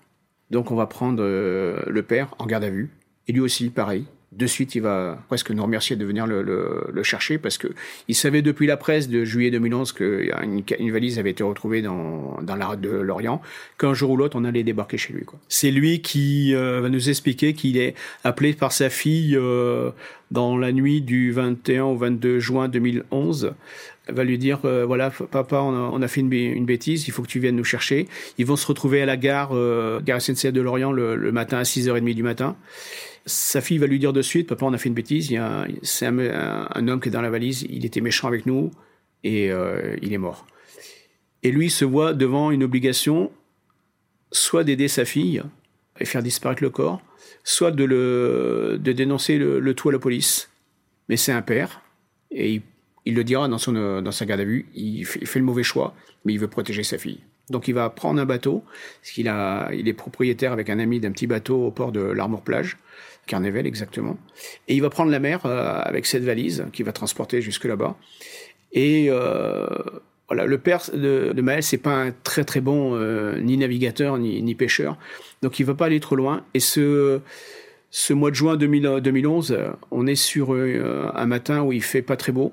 Donc, 0.50 0.70
on 0.70 0.76
va 0.76 0.86
prendre 0.86 1.22
le 1.22 2.02
père 2.02 2.34
en 2.38 2.46
garde 2.46 2.64
à 2.64 2.70
vue. 2.70 2.90
Et 3.26 3.32
lui 3.32 3.40
aussi, 3.40 3.70
pareil 3.70 4.04
de 4.36 4.46
suite, 4.46 4.74
il 4.74 4.82
va 4.82 5.18
presque 5.28 5.50
nous 5.50 5.62
remercier 5.62 5.96
de 5.96 6.04
venir 6.04 6.26
le, 6.26 6.42
le, 6.42 6.86
le 6.92 7.02
chercher 7.02 7.38
parce 7.38 7.58
que 7.58 7.68
il 8.08 8.14
savait 8.14 8.42
depuis 8.42 8.66
la 8.66 8.76
presse 8.76 9.08
de 9.08 9.24
juillet 9.24 9.50
2011 9.50 9.92
qu'une 9.92 10.62
une 10.78 10.92
valise 10.92 11.18
avait 11.18 11.30
été 11.30 11.42
retrouvée 11.42 11.82
dans, 11.82 12.38
dans 12.42 12.56
de 12.76 12.88
Lorient, 12.88 13.40
qu'un 13.78 13.94
jour 13.94 14.10
ou 14.10 14.16
l'autre, 14.16 14.38
on 14.38 14.44
allait 14.44 14.62
débarquer 14.62 14.96
chez 14.96 15.12
lui. 15.12 15.24
C'est 15.48 15.70
lui 15.70 16.00
qui 16.00 16.54
euh, 16.54 16.80
va 16.80 16.88
nous 16.88 17.08
expliquer 17.08 17.54
qu'il 17.54 17.76
est 17.76 17.94
appelé 18.24 18.52
par 18.54 18.72
sa 18.72 18.90
fille 18.90 19.36
euh, 19.36 19.90
dans 20.30 20.56
la 20.56 20.72
nuit 20.72 21.00
du 21.00 21.32
21 21.32 21.84
au 21.84 21.96
22 21.96 22.38
juin 22.38 22.68
2011 22.68 23.54
va 24.08 24.24
lui 24.24 24.38
dire 24.38 24.60
euh, 24.64 24.84
voilà 24.84 25.10
papa 25.10 25.60
on 25.60 26.02
a, 26.02 26.08
fait 26.08 26.20
une, 26.20 26.32
une, 26.32 26.66
bêtise 26.66 27.08
il 27.08 27.10
faut 27.10 27.22
que 27.22 27.28
tu 27.28 27.40
viennes 27.40 27.56
nous 27.56 27.64
chercher 27.64 28.06
ils 28.36 28.44
vont 28.44 28.56
se 28.56 28.66
retrouver 28.66 29.00
à 29.00 29.06
la 29.06 29.16
gare 29.16 29.50
euh, 29.52 30.00
gare 30.00 30.20
SNCF 30.20 30.52
de 30.52 30.60
Lorient 30.60 30.92
le, 30.92 31.32
matin 31.32 31.58
à 31.58 31.62
6h30 31.62 32.14
du 32.14 32.22
matin 32.22 32.56
sa 33.26 33.60
fille 33.60 33.78
va 33.78 33.86
lui 33.86 33.98
dire 33.98 34.12
de 34.12 34.22
suite, 34.22 34.48
papa, 34.48 34.66
on 34.66 34.72
a 34.72 34.78
fait 34.78 34.88
une 34.88 34.94
bêtise, 34.94 35.34
c'est 35.82 36.06
un, 36.06 36.18
un, 36.18 36.68
un, 36.74 36.88
homme 36.88 37.00
qui 37.00 37.08
est 37.08 37.12
dans 37.12 37.22
la 37.22 37.30
valise, 37.30 37.66
il 37.70 37.86
était 37.86 38.00
méchant 38.00 38.28
avec 38.28 38.44
nous 38.44 38.70
et 39.22 39.50
euh, 39.50 39.96
il 40.02 40.12
est 40.12 40.18
mort. 40.18 40.46
Et 41.42 41.50
lui 41.50 41.70
se 41.70 41.84
voit 41.84 42.12
devant 42.12 42.50
une 42.50 42.62
obligation, 42.62 43.32
soit 44.30 44.64
d'aider 44.64 44.88
sa 44.88 45.04
fille 45.04 45.42
et 46.00 46.04
faire 46.04 46.22
disparaître 46.22 46.62
le 46.62 46.70
corps, 46.70 47.02
soit 47.44 47.70
de, 47.70 47.84
le, 47.84 48.78
de 48.78 48.92
dénoncer 48.92 49.38
le, 49.38 49.60
le 49.60 49.74
tout 49.74 49.88
à 49.88 49.92
la 49.92 49.98
police. 49.98 50.50
Mais 51.08 51.16
c'est 51.16 51.32
un 51.32 51.42
père, 51.42 51.82
et 52.30 52.54
il, 52.54 52.62
il, 53.04 53.14
le 53.14 53.24
dira 53.24 53.48
dans, 53.48 53.58
son, 53.58 53.72
dans 53.72 54.12
sa 54.12 54.26
garde 54.26 54.40
à 54.40 54.44
vue, 54.44 54.66
il 54.74 55.04
fait, 55.04 55.38
le 55.38 55.44
mauvais 55.44 55.62
choix, 55.62 55.94
mais 56.24 56.32
il 56.32 56.38
veut 56.38 56.48
protéger 56.48 56.82
sa 56.82 56.98
fille. 56.98 57.20
Donc 57.50 57.68
il 57.68 57.74
va 57.74 57.90
prendre 57.90 58.20
un 58.20 58.24
bateau, 58.24 58.64
parce 59.00 59.12
qu'il 59.12 59.28
a, 59.28 59.70
il 59.72 59.86
est 59.88 59.92
propriétaire 59.94 60.52
avec 60.52 60.70
un 60.70 60.78
ami 60.78 61.00
d'un 61.00 61.12
petit 61.12 61.26
bateau 61.26 61.66
au 61.66 61.70
port 61.70 61.92
de 61.92 62.00
l'Armour-Plage, 62.00 62.78
Carnével 63.26 63.66
exactement. 63.66 64.16
Et 64.68 64.74
il 64.74 64.82
va 64.82 64.90
prendre 64.90 65.10
la 65.10 65.18
mer 65.18 65.44
euh, 65.46 65.80
avec 65.82 66.06
cette 66.06 66.24
valise 66.24 66.66
qui 66.72 66.82
va 66.82 66.92
transporter 66.92 67.40
jusque 67.42 67.64
là-bas. 67.64 67.96
Et 68.72 69.06
euh, 69.08 69.66
voilà, 70.28 70.46
le 70.46 70.58
père 70.58 70.82
de, 70.92 71.32
de 71.32 71.42
Maël, 71.42 71.62
c'est 71.62 71.78
pas 71.78 71.94
un 71.94 72.10
très 72.10 72.44
très 72.44 72.60
bon 72.60 72.94
euh, 72.94 73.38
ni 73.40 73.56
navigateur 73.56 74.18
ni, 74.18 74.54
pêcheur, 74.54 74.98
donc 75.42 75.58
il 75.60 75.64
va 75.64 75.74
pas 75.74 75.86
aller 75.86 76.00
trop 76.00 76.16
loin. 76.16 76.44
Et 76.54 76.60
ce, 76.60 77.20
ce 77.90 78.12
mois 78.12 78.30
de 78.30 78.34
juin 78.36 78.56
2000, 78.56 79.00
2011, 79.02 79.58
on 79.90 80.06
est 80.06 80.16
sur 80.16 80.54
euh, 80.54 81.10
un 81.14 81.26
matin 81.26 81.62
où 81.62 81.72
il 81.72 81.82
fait 81.82 82.02
pas 82.02 82.16
très 82.16 82.32
beau. 82.32 82.52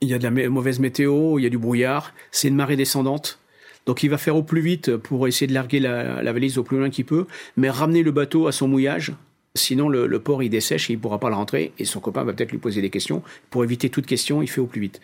Il 0.00 0.08
y 0.08 0.14
a 0.14 0.18
de 0.18 0.28
la 0.28 0.48
mauvaise 0.48 0.78
météo, 0.78 1.38
il 1.38 1.42
y 1.42 1.46
a 1.46 1.50
du 1.50 1.58
brouillard, 1.58 2.14
c'est 2.30 2.48
une 2.48 2.54
marée 2.54 2.76
descendante. 2.76 3.40
Donc 3.88 4.02
il 4.02 4.10
va 4.10 4.18
faire 4.18 4.36
au 4.36 4.42
plus 4.42 4.60
vite 4.60 4.96
pour 4.96 5.26
essayer 5.26 5.46
de 5.46 5.54
larguer 5.54 5.80
la, 5.80 6.32
valise 6.32 6.58
au 6.58 6.62
plus 6.62 6.78
loin 6.78 6.90
qu'il 6.90 7.06
peut, 7.06 7.26
mais 7.56 7.70
ramener 7.70 8.02
le 8.02 8.12
bateau 8.12 8.46
à 8.46 8.52
son 8.52 8.68
mouillage. 8.68 9.14
Sinon, 9.54 9.88
le, 9.88 10.18
port 10.20 10.42
il 10.42 10.50
dessèche 10.50 10.90
et 10.90 10.92
il 10.92 10.98
pourra 10.98 11.18
pas 11.18 11.30
le 11.30 11.34
rentrer. 11.34 11.72
Et 11.78 11.86
son 11.86 11.98
copain 11.98 12.22
va 12.22 12.32
peut-être 12.32 12.52
lui 12.52 12.58
poser 12.58 12.82
des 12.82 12.90
questions. 12.90 13.22
Pour 13.50 13.64
éviter 13.64 13.88
toute 13.88 14.06
question, 14.06 14.42
il 14.42 14.46
fait 14.46 14.60
au 14.60 14.66
plus 14.66 14.80
vite. 14.80 15.00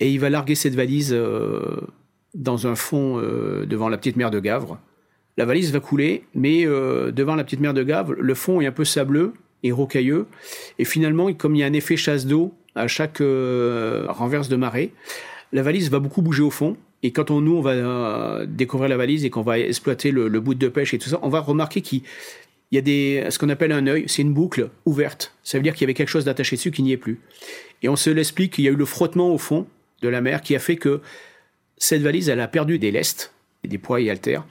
Et 0.00 0.12
il 0.12 0.20
va 0.20 0.28
larguer 0.30 0.54
cette 0.54 0.74
valise 0.74 1.12
euh, 1.12 1.80
dans 2.34 2.66
un 2.66 2.74
fond 2.74 3.18
euh, 3.18 3.64
devant 3.66 3.88
la 3.88 3.96
petite 3.96 4.16
mer 4.16 4.30
de 4.30 4.38
Gavre. 4.38 4.78
La 5.38 5.46
valise 5.46 5.72
va 5.72 5.80
couler, 5.80 6.24
mais 6.34 6.66
euh, 6.66 7.10
devant 7.10 7.36
la 7.36 7.44
petite 7.44 7.60
mer 7.60 7.72
de 7.72 7.82
Gavre, 7.82 8.12
le 8.12 8.34
fond 8.34 8.60
est 8.60 8.66
un 8.66 8.72
peu 8.72 8.84
sableux 8.84 9.32
et 9.62 9.72
rocailleux. 9.72 10.26
Et 10.78 10.84
finalement, 10.84 11.32
comme 11.32 11.56
il 11.56 11.60
y 11.60 11.62
a 11.62 11.66
un 11.66 11.72
effet 11.72 11.96
chasse 11.96 12.26
d'eau 12.26 12.52
à 12.74 12.86
chaque 12.86 13.20
euh, 13.20 14.06
renverse 14.08 14.48
de 14.48 14.56
marée, 14.56 14.92
la 15.52 15.62
valise 15.62 15.90
va 15.90 15.98
beaucoup 15.98 16.22
bouger 16.22 16.42
au 16.42 16.50
fond. 16.50 16.76
Et 17.02 17.12
quand 17.12 17.30
on, 17.30 17.40
nous, 17.40 17.56
on 17.56 17.60
va 17.60 17.70
euh, 17.70 18.46
découvrir 18.46 18.88
la 18.88 18.96
valise 18.96 19.24
et 19.24 19.30
qu'on 19.30 19.42
va 19.42 19.58
exploiter 19.58 20.10
le, 20.10 20.28
bout 20.40 20.54
de 20.54 20.68
pêche 20.68 20.94
et 20.94 20.98
tout 20.98 21.08
ça, 21.08 21.18
on 21.22 21.28
va 21.28 21.40
remarquer 21.40 21.80
qu'il 21.80 22.02
y 22.72 22.78
a 22.78 22.82
des, 22.82 23.26
ce 23.30 23.38
qu'on 23.38 23.48
appelle 23.48 23.72
un 23.72 23.86
œil, 23.86 24.04
c'est 24.06 24.22
une 24.22 24.34
boucle 24.34 24.68
ouverte. 24.84 25.34
Ça 25.42 25.58
veut 25.58 25.62
dire 25.62 25.74
qu'il 25.74 25.82
y 25.82 25.86
avait 25.86 25.94
quelque 25.94 26.08
chose 26.08 26.26
d'attaché 26.26 26.56
dessus 26.56 26.70
qui 26.70 26.82
n'y 26.82 26.92
est 26.92 26.98
plus. 26.98 27.18
Et 27.82 27.88
on 27.88 27.96
se 27.96 28.10
l'explique 28.10 28.52
qu'il 28.52 28.64
y 28.64 28.68
a 28.68 28.70
eu 28.70 28.76
le 28.76 28.84
frottement 28.84 29.32
au 29.32 29.38
fond 29.38 29.66
de 30.02 30.08
la 30.08 30.20
mer 30.20 30.42
qui 30.42 30.54
a 30.54 30.58
fait 30.58 30.76
que 30.76 31.00
cette 31.78 32.02
valise, 32.02 32.28
elle 32.28 32.40
a 32.40 32.48
perdu 32.48 32.78
des 32.78 32.90
lestes, 32.90 33.32
des 33.64 33.78
poids 33.78 34.00
et 34.00 34.10
haltères, 34.10 34.46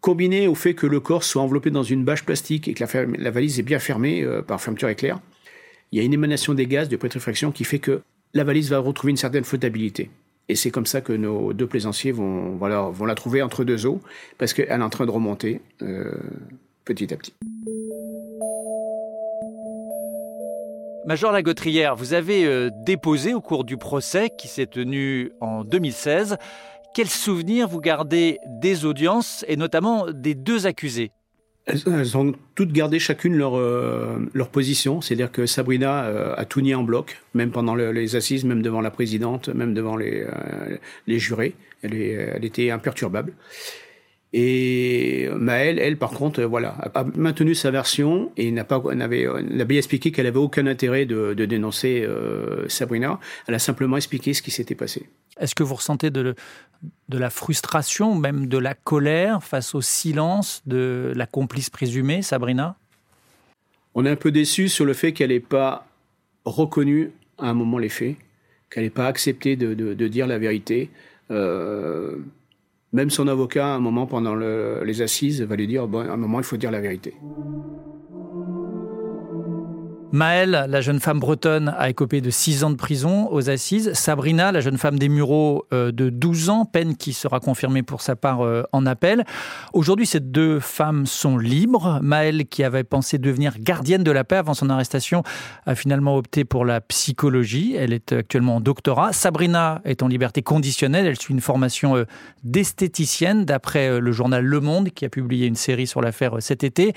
combiné 0.00 0.48
au 0.48 0.54
fait 0.54 0.74
que 0.74 0.86
le 0.86 1.00
corps 1.00 1.24
soit 1.24 1.42
enveloppé 1.42 1.70
dans 1.70 1.82
une 1.82 2.04
bâche 2.04 2.24
plastique 2.24 2.68
et 2.68 2.74
que 2.74 2.82
la, 2.82 3.04
la 3.18 3.30
valise 3.30 3.58
est 3.58 3.62
bien 3.62 3.78
fermée 3.78 4.22
euh, 4.22 4.40
par 4.40 4.60
fermeture 4.60 4.88
éclair, 4.88 5.20
il 5.92 5.98
y 5.98 6.02
a 6.02 6.04
une 6.04 6.12
émanation 6.12 6.54
des 6.54 6.66
gaz 6.66 6.88
de 6.88 6.96
pétrification 6.96 7.50
qui 7.52 7.64
fait 7.64 7.78
que 7.78 8.02
la 8.34 8.44
valise 8.44 8.70
va 8.70 8.78
retrouver 8.78 9.10
une 9.10 9.16
certaine 9.16 9.44
flottabilité. 9.44 10.10
Et 10.48 10.56
c'est 10.56 10.70
comme 10.70 10.86
ça 10.86 11.00
que 11.00 11.12
nos 11.12 11.52
deux 11.52 11.66
plaisanciers 11.66 12.12
vont 12.12 12.58
la 12.60 13.14
trouver 13.14 13.42
entre 13.42 13.64
deux 13.64 13.86
eaux, 13.86 14.00
parce 14.38 14.52
qu'elle 14.52 14.68
est 14.68 14.82
en 14.82 14.90
train 14.90 15.06
de 15.06 15.10
remonter 15.10 15.60
euh, 15.82 16.12
petit 16.84 17.12
à 17.12 17.16
petit. 17.16 17.32
Major 21.06 21.32
Lagotrière, 21.32 21.96
vous 21.96 22.14
avez 22.14 22.44
euh, 22.44 22.70
déposé 22.84 23.32
au 23.32 23.40
cours 23.40 23.64
du 23.64 23.76
procès 23.76 24.30
qui 24.36 24.48
s'est 24.48 24.66
tenu 24.66 25.32
en 25.40 25.64
2016. 25.64 26.36
Quels 26.94 27.08
souvenirs 27.08 27.68
vous 27.68 27.80
gardez 27.80 28.38
des 28.46 28.84
audiences 28.84 29.44
et 29.48 29.56
notamment 29.56 30.10
des 30.10 30.34
deux 30.34 30.66
accusés? 30.66 31.10
Elles, 31.66 32.16
ont 32.16 32.34
toutes 32.54 32.72
gardé 32.72 32.98
chacune 32.98 33.36
leur, 33.36 33.56
euh, 33.56 34.18
leur 34.34 34.48
position. 34.48 35.00
C'est-à-dire 35.00 35.30
que 35.30 35.46
Sabrina 35.46 36.04
euh, 36.04 36.34
a 36.36 36.44
tout 36.44 36.60
nié 36.60 36.74
en 36.74 36.82
bloc, 36.82 37.18
même 37.34 37.50
pendant 37.50 37.74
le, 37.74 37.92
les 37.92 38.16
assises, 38.16 38.44
même 38.44 38.62
devant 38.62 38.80
la 38.80 38.90
présidente, 38.90 39.48
même 39.48 39.74
devant 39.74 39.96
les, 39.96 40.22
euh, 40.22 40.76
les 41.06 41.18
jurés. 41.18 41.54
Elle, 41.82 41.94
est, 41.94 42.10
elle 42.10 42.44
était 42.44 42.70
imperturbable. 42.70 43.32
Et 44.32 45.28
Maëlle, 45.34 45.80
elle, 45.80 45.96
par 45.96 46.10
contre, 46.10 46.42
voilà, 46.42 46.76
a 46.94 47.04
maintenu 47.16 47.54
sa 47.56 47.72
version 47.72 48.30
et 48.36 48.52
n'a 48.52 48.62
pas, 48.64 48.80
n'avait, 48.94 49.26
n'a 49.42 49.64
bien 49.64 49.78
expliqué 49.78 50.12
qu'elle 50.12 50.26
avait 50.26 50.38
aucun 50.38 50.68
intérêt 50.68 51.04
de, 51.04 51.34
de 51.34 51.44
dénoncer 51.46 52.04
euh, 52.06 52.68
Sabrina. 52.68 53.18
Elle 53.48 53.54
a 53.54 53.58
simplement 53.58 53.96
expliqué 53.96 54.32
ce 54.32 54.42
qui 54.42 54.52
s'était 54.52 54.76
passé. 54.76 55.08
Est-ce 55.40 55.56
que 55.56 55.64
vous 55.64 55.74
ressentez 55.74 56.10
de, 56.10 56.36
de 57.08 57.18
la 57.18 57.30
frustration, 57.30 58.14
même 58.14 58.46
de 58.46 58.58
la 58.58 58.74
colère 58.74 59.42
face 59.42 59.74
au 59.74 59.80
silence 59.80 60.62
de 60.66 61.12
la 61.16 61.26
complice 61.26 61.70
présumée, 61.70 62.22
Sabrina? 62.22 62.76
On 63.94 64.06
est 64.06 64.10
un 64.10 64.16
peu 64.16 64.30
déçu 64.30 64.68
sur 64.68 64.84
le 64.84 64.92
fait 64.92 65.12
qu'elle 65.12 65.30
n'ait 65.30 65.40
pas 65.40 65.86
reconnu 66.44 67.10
à 67.38 67.48
un 67.48 67.54
moment 67.54 67.78
les 67.78 67.88
faits, 67.88 68.16
qu'elle 68.70 68.84
n'ait 68.84 68.90
pas 68.90 69.06
accepté 69.06 69.56
de, 69.56 69.74
de, 69.74 69.94
de, 69.94 70.08
dire 70.08 70.28
la 70.28 70.38
vérité. 70.38 70.90
Euh, 71.30 72.16
même 72.92 73.10
son 73.10 73.28
avocat, 73.28 73.72
à 73.72 73.76
un 73.76 73.80
moment 73.80 74.06
pendant 74.06 74.34
le, 74.34 74.82
les 74.84 75.02
assises, 75.02 75.42
va 75.42 75.56
lui 75.56 75.66
dire 75.66 75.86
bon, 75.86 76.00
à 76.00 76.12
un 76.12 76.16
moment, 76.16 76.38
il 76.38 76.44
faut 76.44 76.56
dire 76.56 76.70
la 76.70 76.80
vérité. 76.80 77.14
Maëlle, 80.12 80.66
la 80.68 80.80
jeune 80.80 80.98
femme 80.98 81.20
bretonne, 81.20 81.72
a 81.78 81.88
écopé 81.88 82.20
de 82.20 82.30
6 82.30 82.64
ans 82.64 82.70
de 82.70 82.74
prison 82.74 83.28
aux 83.30 83.48
assises. 83.48 83.92
Sabrina, 83.92 84.50
la 84.50 84.60
jeune 84.60 84.76
femme 84.76 84.98
des 84.98 85.08
Mureaux, 85.08 85.66
euh, 85.72 85.92
de 85.92 86.10
12 86.10 86.50
ans, 86.50 86.64
peine 86.64 86.96
qui 86.96 87.12
sera 87.12 87.38
confirmée 87.38 87.84
pour 87.84 88.02
sa 88.02 88.16
part 88.16 88.40
euh, 88.44 88.64
en 88.72 88.86
appel. 88.86 89.24
Aujourd'hui, 89.72 90.06
ces 90.06 90.18
deux 90.18 90.58
femmes 90.58 91.06
sont 91.06 91.38
libres. 91.38 92.00
Maëlle, 92.02 92.46
qui 92.46 92.64
avait 92.64 92.82
pensé 92.82 93.18
devenir 93.18 93.54
gardienne 93.60 94.02
de 94.02 94.10
la 94.10 94.24
paix 94.24 94.36
avant 94.36 94.54
son 94.54 94.68
arrestation, 94.68 95.22
a 95.66 95.76
finalement 95.76 96.16
opté 96.16 96.44
pour 96.44 96.64
la 96.64 96.80
psychologie. 96.80 97.76
Elle 97.78 97.92
est 97.92 98.12
actuellement 98.12 98.56
en 98.56 98.60
doctorat. 98.60 99.12
Sabrina 99.12 99.80
est 99.84 100.02
en 100.02 100.08
liberté 100.08 100.42
conditionnelle. 100.42 101.06
Elle 101.06 101.20
suit 101.20 101.34
une 101.34 101.40
formation 101.40 101.96
euh, 101.96 102.04
d'esthéticienne, 102.42 103.44
d'après 103.44 104.00
le 104.00 104.12
journal 104.12 104.44
Le 104.44 104.58
Monde, 104.58 104.90
qui 104.90 105.04
a 105.04 105.08
publié 105.08 105.46
une 105.46 105.54
série 105.54 105.86
sur 105.86 106.00
l'affaire 106.00 106.34
cet 106.40 106.64
été. 106.64 106.94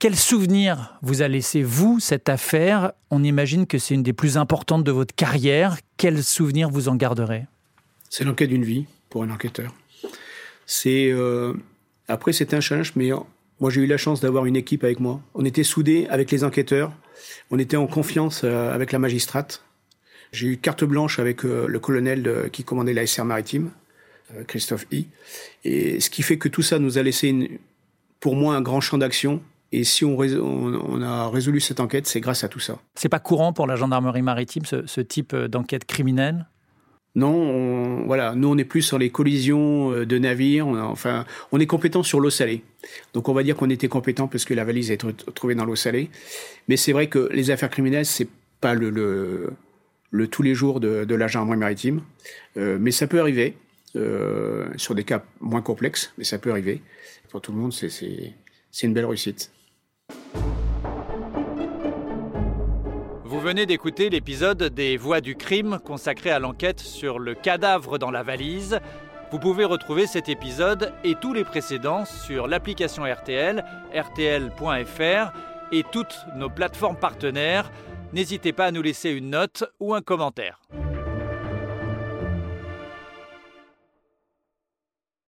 Quel 0.00 0.16
souvenir 0.16 0.98
vous 1.02 1.20
a 1.20 1.28
laissé, 1.28 1.62
vous, 1.62 2.00
cette 2.00 2.30
affaire? 2.30 2.92
On 3.10 3.22
imagine 3.22 3.66
que 3.66 3.76
c'est 3.76 3.92
une 3.92 4.02
des 4.02 4.14
plus 4.14 4.38
importantes 4.38 4.82
de 4.82 4.90
votre 4.90 5.14
carrière. 5.14 5.76
Quel 5.98 6.24
souvenir 6.24 6.70
vous 6.70 6.88
en 6.88 6.94
garderez 6.94 7.44
C'est 8.08 8.24
l'enquête 8.24 8.48
d'une 8.48 8.64
vie 8.64 8.86
pour 9.10 9.24
un 9.24 9.30
enquêteur. 9.30 9.74
C'est 10.64 11.12
euh, 11.12 11.52
Après, 12.08 12.32
c'est 12.32 12.54
un 12.54 12.60
challenge, 12.60 12.94
mais 12.96 13.10
moi, 13.60 13.68
j'ai 13.68 13.82
eu 13.82 13.86
la 13.86 13.98
chance 13.98 14.22
d'avoir 14.22 14.46
une 14.46 14.56
équipe 14.56 14.84
avec 14.84 15.00
moi. 15.00 15.20
On 15.34 15.44
était 15.44 15.64
soudés 15.64 16.06
avec 16.08 16.30
les 16.30 16.44
enquêteurs. 16.44 16.94
On 17.50 17.58
était 17.58 17.76
en 17.76 17.86
confiance 17.86 18.40
euh, 18.42 18.74
avec 18.74 18.92
la 18.92 18.98
magistrate. 18.98 19.62
J'ai 20.32 20.46
eu 20.46 20.56
carte 20.56 20.82
blanche 20.82 21.18
avec 21.18 21.44
euh, 21.44 21.66
le 21.68 21.78
colonel 21.78 22.48
qui 22.50 22.64
commandait 22.64 22.94
la 22.94 23.06
SR 23.06 23.26
maritime, 23.26 23.70
Christophe 24.46 24.86
I. 24.92 25.08
Et 25.64 26.00
ce 26.00 26.08
qui 26.08 26.22
fait 26.22 26.38
que 26.38 26.48
tout 26.48 26.62
ça 26.62 26.78
nous 26.78 26.96
a 26.96 27.02
laissé, 27.02 27.60
pour 28.18 28.34
moi, 28.34 28.56
un 28.56 28.62
grand 28.62 28.80
champ 28.80 28.96
d'action 28.96 29.42
et 29.72 29.84
si 29.84 30.04
on, 30.04 31.02
a 31.02 31.28
résolu 31.28 31.60
cette 31.60 31.80
enquête, 31.80 32.06
c'est 32.06 32.20
grâce 32.20 32.44
à 32.44 32.48
tout 32.48 32.60
ça. 32.60 32.78
C'est 32.94 33.08
pas 33.08 33.20
courant 33.20 33.52
pour 33.52 33.66
la 33.66 33.76
gendarmerie 33.76 34.22
maritime 34.22 34.64
ce, 34.64 34.86
ce 34.86 35.00
type 35.00 35.34
d'enquête 35.34 35.84
criminelle? 35.84 36.46
Non, 37.16 37.34
on, 37.34 38.06
voilà, 38.06 38.34
nous 38.34 38.48
on 38.48 38.56
est 38.56 38.64
plus 38.64 38.82
sur 38.82 38.98
les 38.98 39.10
collisions 39.10 39.90
de 39.90 40.18
navires. 40.18 40.66
On 40.66 40.76
a, 40.76 40.82
enfin, 40.82 41.24
on 41.50 41.58
est 41.58 41.66
compétent 41.66 42.02
sur 42.02 42.20
l'eau 42.20 42.30
salée. 42.30 42.62
Donc 43.14 43.28
on 43.28 43.32
va 43.32 43.42
dire 43.42 43.56
qu'on 43.56 43.70
était 43.70 43.88
compétent 43.88 44.28
parce 44.28 44.44
que 44.44 44.54
la 44.54 44.64
valise 44.64 44.90
a 44.90 44.94
été 44.94 45.06
trouvée 45.34 45.54
dans 45.54 45.64
l'eau 45.64 45.76
salée. 45.76 46.10
Mais 46.68 46.76
c'est 46.76 46.92
vrai 46.92 47.08
que 47.08 47.28
les 47.32 47.50
affaires 47.50 47.70
criminelles, 47.70 48.06
c'est 48.06 48.28
pas 48.60 48.74
le, 48.74 48.90
le, 48.90 49.50
le, 50.10 50.28
tous 50.28 50.42
les 50.42 50.54
jours 50.54 50.80
de, 50.80 51.04
de 51.04 51.14
la 51.14 51.26
gendarmerie 51.26 51.58
maritime, 51.58 52.02
euh, 52.56 52.78
mais 52.80 52.90
ça 52.90 53.06
peut 53.06 53.20
arriver 53.20 53.56
euh, 53.96 54.68
sur 54.76 54.94
des 54.94 55.04
cas 55.04 55.24
moins 55.40 55.62
complexes, 55.62 56.12
mais 56.18 56.24
ça 56.24 56.38
peut 56.38 56.50
arriver. 56.50 56.82
Pour 57.28 57.40
tout 57.40 57.52
le 57.52 57.58
monde, 57.58 57.72
c'est 57.72 58.34
une 58.82 58.94
belle 58.94 59.06
réussite. 59.06 59.50
Vous 63.24 63.40
venez 63.40 63.64
d'écouter 63.64 64.10
l'épisode 64.10 64.62
des 64.64 64.96
Voix 64.96 65.20
du 65.20 65.36
crime 65.36 65.78
consacré 65.84 66.30
à 66.30 66.38
l'enquête 66.38 66.80
sur 66.80 67.18
le 67.18 67.34
cadavre 67.34 67.96
dans 67.96 68.10
la 68.10 68.22
valise. 68.22 68.80
Vous 69.30 69.38
pouvez 69.38 69.64
retrouver 69.64 70.06
cet 70.06 70.28
épisode 70.28 70.92
et 71.04 71.14
tous 71.14 71.32
les 71.32 71.44
précédents 71.44 72.04
sur 72.04 72.48
l'application 72.48 73.04
RTL, 73.04 73.64
rtl.fr 73.94 75.32
et 75.72 75.84
toutes 75.92 76.18
nos 76.34 76.50
plateformes 76.50 76.96
partenaires. 76.96 77.70
N'hésitez 78.12 78.52
pas 78.52 78.66
à 78.66 78.70
nous 78.72 78.82
laisser 78.82 79.10
une 79.10 79.30
note 79.30 79.64
ou 79.78 79.94
un 79.94 80.02
commentaire. 80.02 80.60